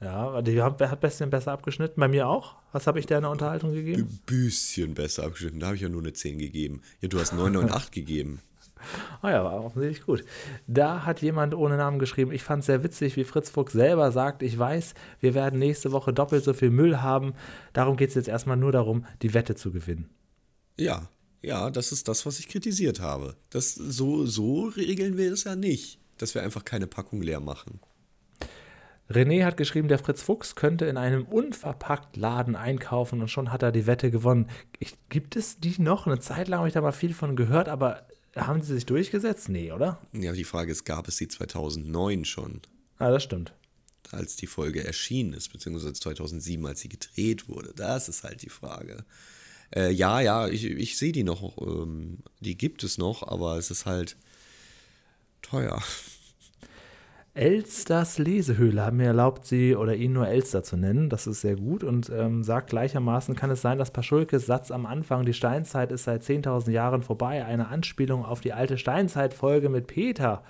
[0.01, 1.99] Ja, die hat bisschen besser abgeschnitten.
[1.99, 2.55] Bei mir auch.
[2.71, 4.03] Was habe ich dir in der Unterhaltung gegeben?
[4.03, 6.81] Ein bisschen besser abgeschnitten, da habe ich ja nur eine 10 gegeben.
[7.01, 8.39] Ja, du hast 9 und 8 gegeben.
[9.21, 10.23] Ah ja, war offensichtlich gut.
[10.67, 14.11] Da hat jemand ohne Namen geschrieben, ich fand es sehr witzig, wie Fritz Fuchs selber
[14.11, 17.33] sagt, ich weiß, wir werden nächste Woche doppelt so viel Müll haben.
[17.73, 20.09] Darum geht es jetzt erstmal nur darum, die Wette zu gewinnen.
[20.77, 21.09] Ja,
[21.41, 23.35] ja, das ist das, was ich kritisiert habe.
[23.49, 27.79] Das, so, so regeln wir es ja nicht, dass wir einfach keine Packung leer machen.
[29.09, 33.63] René hat geschrieben, der Fritz Fuchs könnte in einem unverpackt Laden einkaufen und schon hat
[33.63, 34.47] er die Wette gewonnen.
[34.77, 36.05] Ich, gibt es die noch?
[36.05, 38.05] Eine Zeit lang habe ich da mal viel von gehört, aber
[38.35, 39.49] haben sie sich durchgesetzt?
[39.49, 39.99] Nee, oder?
[40.13, 42.61] Ja, die Frage ist, gab es sie 2009 schon,
[42.97, 43.53] Ah, das stimmt.
[44.11, 47.73] als die Folge erschienen ist, beziehungsweise 2007, als sie gedreht wurde?
[47.75, 49.05] Das ist halt die Frage.
[49.75, 53.69] Äh, ja, ja, ich, ich sehe die noch, ähm, die gibt es noch, aber es
[53.71, 54.15] ist halt
[55.41, 55.81] teuer.
[57.39, 61.09] Elsters Lesehöhle haben mir erlaubt, sie oder ihn nur Elster zu nennen.
[61.09, 64.85] Das ist sehr gut und ähm, sagt gleichermaßen, kann es sein, dass Paschulkes Satz am
[64.85, 69.87] Anfang, die Steinzeit ist seit 10.000 Jahren vorbei, eine Anspielung auf die alte Steinzeitfolge mit
[69.87, 70.43] Peter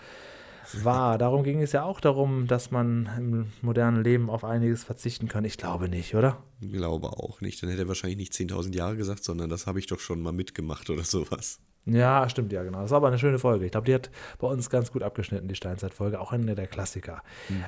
[0.82, 1.20] war.
[1.20, 5.46] Darum ging es ja auch darum, dass man im modernen Leben auf einiges verzichten kann.
[5.46, 6.42] Ich glaube nicht, oder?
[6.60, 7.62] Ich glaube auch nicht.
[7.62, 10.34] Dann hätte er wahrscheinlich nicht 10.000 Jahre gesagt, sondern das habe ich doch schon mal
[10.34, 11.60] mitgemacht oder sowas.
[11.86, 12.82] Ja, stimmt, ja, genau.
[12.82, 13.66] Das war aber eine schöne Folge.
[13.66, 16.20] Ich glaube, die hat bei uns ganz gut abgeschnitten, die Steinzeitfolge.
[16.20, 17.24] Auch eine der Klassiker.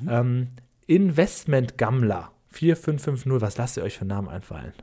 [0.07, 0.49] Ähm,
[0.87, 4.73] Investment Gammler 4550, was lasst ihr euch für Namen einfallen?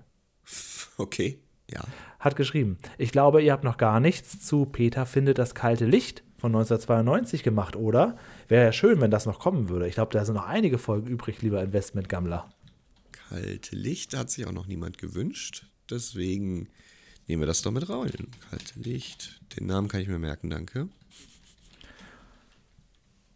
[0.96, 1.38] Okay,
[1.70, 1.80] ja.
[2.18, 6.24] Hat geschrieben, ich glaube, ihr habt noch gar nichts zu Peter findet das kalte Licht
[6.38, 8.16] von 1992 gemacht, oder?
[8.48, 9.86] Wäre ja schön, wenn das noch kommen würde.
[9.86, 12.48] Ich glaube, da sind noch einige Folgen übrig, lieber Investment Gammler.
[13.28, 15.66] Kalte Licht hat sich auch noch niemand gewünscht.
[15.90, 16.68] Deswegen
[17.28, 18.10] nehmen wir das doch mit rein.
[18.50, 19.40] Kalte Licht.
[19.56, 20.88] Den Namen kann ich mir merken, danke.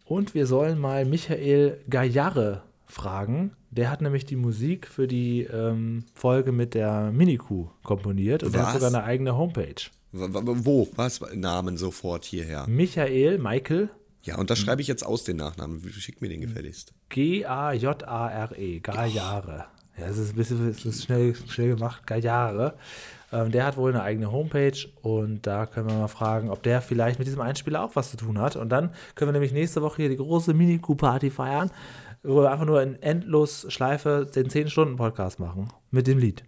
[0.05, 3.55] Und wir sollen mal Michael Gajarre fragen.
[3.71, 8.67] Der hat nämlich die Musik für die ähm, Folge mit der Miniku komponiert und der
[8.67, 9.75] hat sogar eine eigene Homepage.
[10.11, 10.87] Wo?
[10.95, 11.21] Was?
[11.33, 12.67] Namen sofort hierher.
[12.67, 13.89] Michael, Michael,
[14.23, 15.81] Ja, und das schreibe ich jetzt aus, den Nachnamen.
[15.91, 16.93] Schick mir den gefälligst.
[17.09, 19.65] G-A-J-A-R-E, Gajare.
[19.97, 22.75] Ja, das ist ein bisschen das ist schnell, schnell gemacht, Gajare.
[23.33, 26.81] Ähm, der hat wohl eine eigene Homepage und da können wir mal fragen, ob der
[26.81, 28.55] vielleicht mit diesem Einspieler auch was zu tun hat.
[28.55, 31.71] Und dann können wir nämlich nächste Woche hier die große Mini-Q-Party feiern,
[32.21, 36.43] wo wir einfach nur in endlos Schleife den 10-Stunden-Podcast machen mit dem Lied.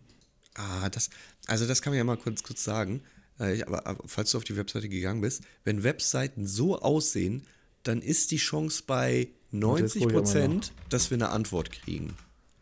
[0.54, 1.10] Ah, das,
[1.48, 3.02] also das kann man ja mal kurz, kurz sagen.
[3.40, 7.48] Äh, aber, aber falls du auf die Webseite gegangen bist, wenn Webseiten so aussehen,
[7.84, 12.16] dann ist die Chance bei 90 guck ich aber Prozent, dass wir eine Antwort kriegen.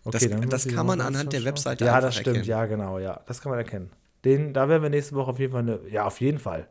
[0.06, 1.46] Okay, das das kann man anhand der.
[1.46, 2.46] Webseite Ja, das stimmt, erkennen.
[2.46, 3.22] ja, genau, ja.
[3.26, 3.90] Das kann man erkennen.
[4.26, 6.68] Den, da werden wir nächste Woche auf jeden Fall eine, ja, auf jeden Fall.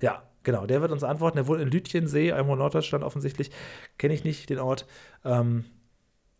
[0.00, 1.36] Ja, genau, der wird uns antworten.
[1.36, 3.50] Der wohnt in Lütjensee, irgendwo in Norddeutschland offensichtlich.
[3.98, 4.86] Kenne ich nicht den Ort.
[5.24, 5.64] Ähm,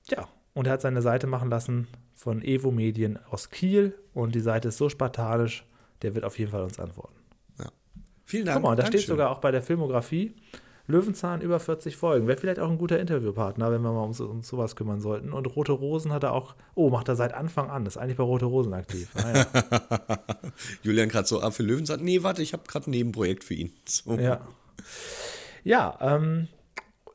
[0.08, 4.40] ja, und er hat seine Seite machen lassen von Evo Medien aus Kiel und die
[4.40, 5.66] Seite ist so spartanisch,
[6.02, 7.14] der wird auf jeden Fall uns antworten.
[7.58, 7.70] Ja.
[8.24, 8.56] Vielen Dank.
[8.56, 10.34] Guck mal, da steht sogar auch bei der Filmografie
[10.86, 12.26] Löwenzahn über 40 Folgen.
[12.26, 15.32] Wäre vielleicht auch ein guter Interviewpartner, wenn wir mal uns um sowas kümmern sollten.
[15.32, 18.24] Und Rote Rosen hat er auch, oh, macht er seit Anfang an, ist eigentlich bei
[18.24, 19.10] Rote Rosen aktiv.
[19.14, 20.18] Ah, ja.
[20.82, 23.54] Julian gerade so, ah, für Löwen sagt, nee, warte, ich habe gerade ein Nebenprojekt für
[23.54, 23.72] ihn.
[23.84, 24.14] So.
[24.14, 24.40] ja,
[25.64, 26.48] ja ähm,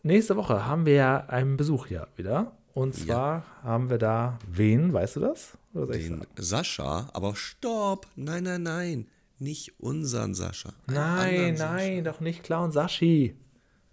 [0.04, 2.54] nächste Woche haben wir ja einen Besuch hier wieder.
[2.74, 5.58] Und zwar haben wir da wen, weißt du das?
[5.74, 6.26] Den?
[6.36, 9.08] Sascha, aber stopp, nein, nein, nein,
[9.40, 10.74] nicht unseren Sascha.
[10.86, 13.36] Nein, nein, doch nicht Clown Sashi.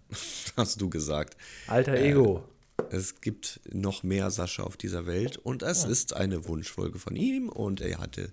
[0.57, 1.37] Hast du gesagt.
[1.67, 2.43] Alter Ego.
[2.91, 7.49] Es gibt noch mehr Sascha auf dieser Welt und es ist eine Wunschfolge von ihm
[7.49, 8.31] und er hatte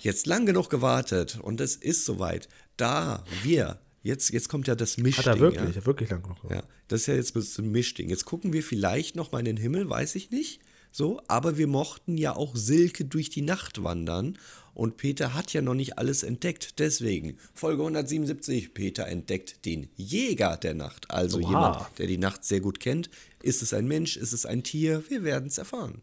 [0.00, 2.48] jetzt lang genug gewartet und es ist soweit.
[2.76, 5.24] Da wir, jetzt, jetzt kommt ja das Mischding.
[5.26, 5.86] Hat er wirklich, Ja?
[5.86, 6.38] wirklich lang genug.
[6.50, 8.08] Ja, das ist ja jetzt das Mischding.
[8.10, 10.60] Jetzt gucken wir vielleicht noch mal in den Himmel, weiß ich nicht.
[10.90, 14.38] So, aber wir mochten ja auch Silke durch die Nacht wandern
[14.78, 16.78] und Peter hat ja noch nicht alles entdeckt.
[16.78, 21.10] Deswegen Folge 177, Peter entdeckt den Jäger der Nacht.
[21.10, 21.48] Also Oha.
[21.48, 23.10] jemand, der die Nacht sehr gut kennt.
[23.42, 25.02] Ist es ein Mensch, ist es ein Tier?
[25.08, 26.02] Wir werden es erfahren.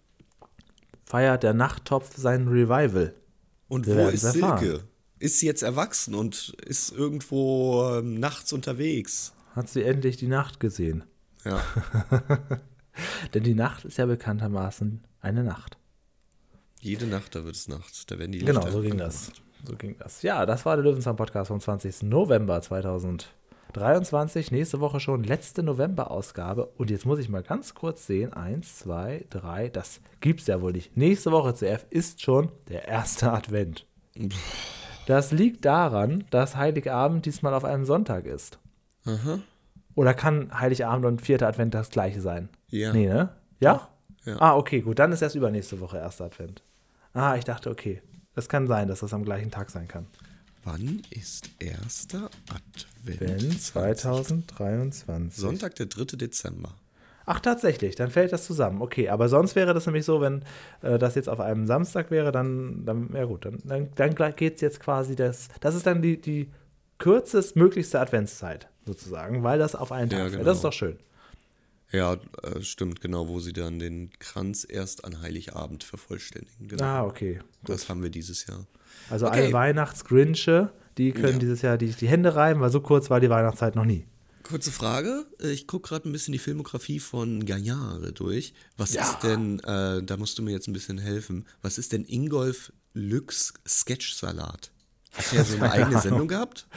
[1.05, 3.15] Feiert der Nachttopf sein Revival.
[3.69, 4.59] Und Wir wo ist erfahren.
[4.59, 4.83] Silke?
[5.19, 9.31] Ist sie jetzt erwachsen und ist irgendwo ähm, nachts unterwegs?
[9.55, 11.05] Hat sie endlich die Nacht gesehen.
[11.45, 11.63] Ja.
[13.33, 15.77] Denn die Nacht ist ja bekanntermaßen eine Nacht.
[16.85, 18.05] Jede Nacht, da wird es nachts.
[18.05, 19.31] Da werden die Genau, so ging das.
[19.67, 20.21] So ging das.
[20.21, 22.03] Ja, das war der Löwenzahn-Podcast vom 20.
[22.03, 24.51] November 2023.
[24.51, 26.67] Nächste Woche schon letzte November-Ausgabe.
[26.77, 28.33] Und jetzt muss ich mal ganz kurz sehen.
[28.33, 29.69] Eins, zwei, drei.
[29.69, 30.95] Das gibt's ja wohl nicht.
[30.95, 33.87] Nächste Woche CF ist schon der erste Advent.
[35.07, 38.59] Das liegt daran, dass Heiligabend diesmal auf einem Sonntag ist.
[39.05, 39.39] Aha.
[39.95, 42.49] Oder kann Heiligabend und vierter Advent das gleiche sein?
[42.69, 42.93] Ja.
[42.93, 43.29] Nee, ne?
[43.59, 43.89] Ja?
[44.23, 44.39] Ja.
[44.39, 44.99] Ah, okay, gut.
[44.99, 46.61] Dann ist erst übernächste Woche erster Advent.
[47.15, 48.01] Ah, ich dachte, okay.
[48.35, 50.05] Das kann sein, dass das am gleichen Tag sein kann.
[50.63, 53.21] Wann ist erster Advent?
[53.21, 55.41] Wenn 2023.
[55.41, 56.17] Sonntag, der 3.
[56.17, 56.75] Dezember.
[57.27, 58.81] Ach, tatsächlich, dann fällt das zusammen.
[58.81, 60.43] Okay, aber sonst wäre das nämlich so, wenn
[60.81, 64.55] äh, das jetzt auf einem Samstag wäre, dann, dann ja gut, dann, dann, dann geht
[64.55, 65.47] es jetzt quasi das.
[65.61, 66.51] Das ist dann die, die
[66.99, 70.33] kürzestmöglichste Adventszeit, sozusagen, weil das auf einen Tag Ja, fällt.
[70.39, 70.45] genau.
[70.45, 70.97] Das ist doch schön.
[71.95, 76.67] Ja, äh, stimmt, genau, wo sie dann den Kranz erst an Heiligabend vervollständigen.
[76.67, 76.83] Genau.
[76.83, 77.39] Ah, okay.
[77.63, 78.65] Das haben wir dieses Jahr.
[79.09, 79.43] Also Okay.
[79.45, 81.39] alle Weihnachtsgrinche, die können Ja.
[81.39, 84.05] dieses Jahr die, die Hände reiben, weil so kurz war die Weihnachtszeit noch nie.
[84.43, 85.25] Kurze Frage.
[85.39, 88.53] Ich gucke gerade ein bisschen die Filmografie von Gaillard durch.
[88.77, 89.01] Was Ja.
[89.03, 92.71] ist denn, äh, da musst du mir jetzt ein bisschen helfen, was ist denn Ingolf
[92.93, 94.71] Lücks Sketch-Salat?
[95.17, 96.67] Hat er so eine eigene Sendung gehabt?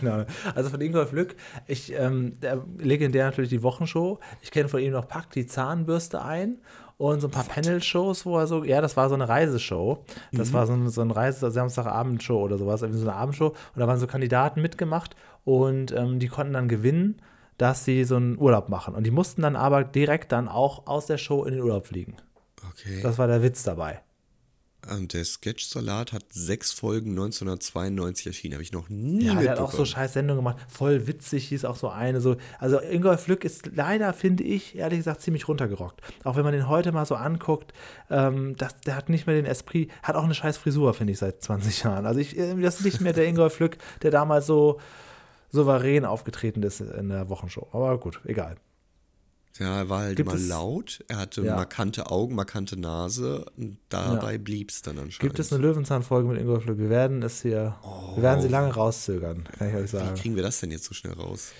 [0.00, 0.24] Genau.
[0.54, 1.36] Also von Ingolf Lück,
[1.66, 4.18] ich, ähm, der, legendär natürlich die Wochenshow.
[4.42, 6.58] Ich kenne von ihm noch Pack die Zahnbürste ein
[6.98, 10.04] und so ein paar Panel-Shows, wo er so, ja, das war so eine Reiseshow.
[10.32, 13.48] Das war so eine, so eine Reise, Samstagabendshow oder sowas, irgendwie so eine Abendshow.
[13.48, 17.22] Und da waren so Kandidaten mitgemacht und ähm, die konnten dann gewinnen,
[17.56, 18.94] dass sie so einen Urlaub machen.
[18.94, 22.16] Und die mussten dann aber direkt dann auch aus der Show in den Urlaub fliegen.
[22.68, 23.00] Okay.
[23.02, 24.00] Das war der Witz dabei.
[24.94, 28.54] Und der Sketch-Salat hat sechs Folgen 1992 erschienen.
[28.54, 29.66] Habe ich noch nie Ja, der hat mitbekommen.
[29.68, 30.56] auch so scheiß Sendungen gemacht.
[30.68, 32.20] Voll witzig hieß auch so eine.
[32.20, 32.36] So.
[32.58, 36.00] Also Ingolf Lück ist leider, finde ich, ehrlich gesagt, ziemlich runtergerockt.
[36.24, 37.72] Auch wenn man den heute mal so anguckt,
[38.10, 41.18] ähm, das, der hat nicht mehr den Esprit, hat auch eine scheiß Frisur, finde ich,
[41.18, 42.06] seit 20 Jahren.
[42.06, 44.80] Also ich, äh, das ist nicht mehr der Ingolf Lück, der damals so
[45.52, 47.68] souverän aufgetreten ist in der Wochenshow.
[47.72, 48.56] Aber gut, egal.
[49.58, 51.04] Ja, er war halt Gibt immer es- laut.
[51.08, 51.56] Er hatte Ja.
[51.56, 53.44] markante Augen, markante Nase.
[53.56, 55.18] Und dabei blieb es dann anscheinend.
[55.20, 56.78] Gibt es eine Löwenzahn-Folge mit Ingolf Lück?
[56.78, 57.76] Wir werden es hier,
[58.14, 60.14] wir werden sie lange rauszögern, kann ich euch Wie sagen.
[60.14, 61.52] kriegen wir das denn jetzt so schnell raus?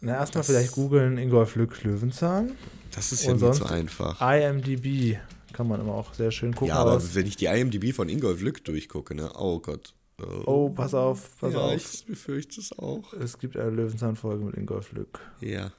[0.00, 2.52] Na, erstmal vielleicht googeln Ingolf Lück Löwenzahn.
[2.94, 4.20] Das ist ja nicht so einfach.
[4.20, 5.18] IMDb
[5.52, 6.68] kann man immer auch sehr schön gucken.
[6.68, 9.30] Ja, aber aber wenn ich die IMDb von Ingolf Lück durchgucke, ne?
[9.36, 9.92] Oh Gott.
[10.46, 11.74] oh, pass auf, pass ja, auf.
[11.74, 13.12] ich befürchte es auch.
[13.14, 15.18] Es gibt eine Löwenzahn-Folge mit Ingolf Lück.
[15.40, 15.72] Ja.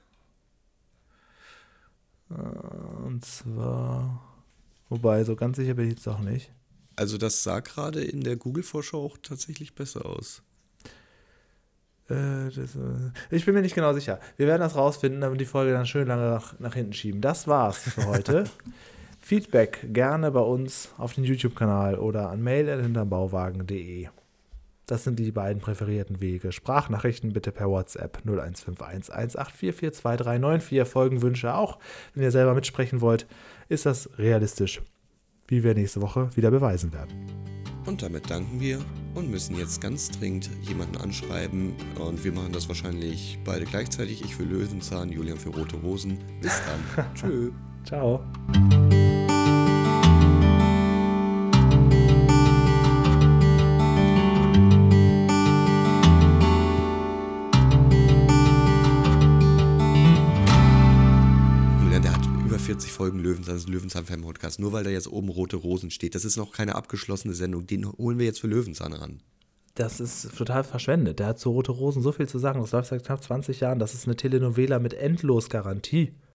[3.05, 4.21] Und zwar.
[4.89, 6.51] Wobei, so ganz sicher bin ich jetzt auch nicht.
[6.95, 10.43] Also das sah gerade in der Google-Vorschau auch tatsächlich besser aus.
[12.09, 14.19] Äh, das, äh, ich bin mir nicht genau sicher.
[14.37, 17.21] Wir werden das rausfinden, damit die Folge dann schön lange nach, nach hinten schieben.
[17.21, 18.43] Das war's für heute.
[19.21, 24.09] Feedback gerne bei uns auf den YouTube-Kanal oder an mail.hinterbauwagen.de.
[24.91, 26.51] Das sind die beiden präferierten Wege.
[26.51, 30.83] Sprachnachrichten bitte per WhatsApp 0151 184429394.
[30.83, 31.79] Folgenwünsche auch.
[32.13, 33.25] Wenn ihr selber mitsprechen wollt,
[33.69, 34.81] ist das realistisch,
[35.47, 37.25] wie wir nächste Woche wieder beweisen werden.
[37.85, 38.79] Und damit danken wir
[39.15, 41.73] und müssen jetzt ganz dringend jemanden anschreiben.
[41.97, 44.21] Und wir machen das wahrscheinlich beide gleichzeitig.
[44.25, 46.17] Ich für Löwenzahn, Julian für Rote Rosen.
[46.41, 47.05] Bis dann.
[47.15, 47.51] Tschö.
[47.85, 48.21] Ciao.
[63.43, 64.59] 40 Folgen Löwenzahn, das ist ein Löwenzahn-Fan-Podcast.
[64.59, 66.15] Nur weil da jetzt oben Rote Rosen steht.
[66.15, 67.67] Das ist noch keine abgeschlossene Sendung.
[67.67, 69.21] Den holen wir jetzt für Löwenzahn ran.
[69.75, 71.19] Das ist total verschwendet.
[71.19, 72.59] Der hat zu Rote Rosen so viel zu sagen.
[72.59, 73.79] Das läuft seit knapp 20 Jahren.
[73.79, 76.13] Das ist eine Telenovela mit Endlosgarantie.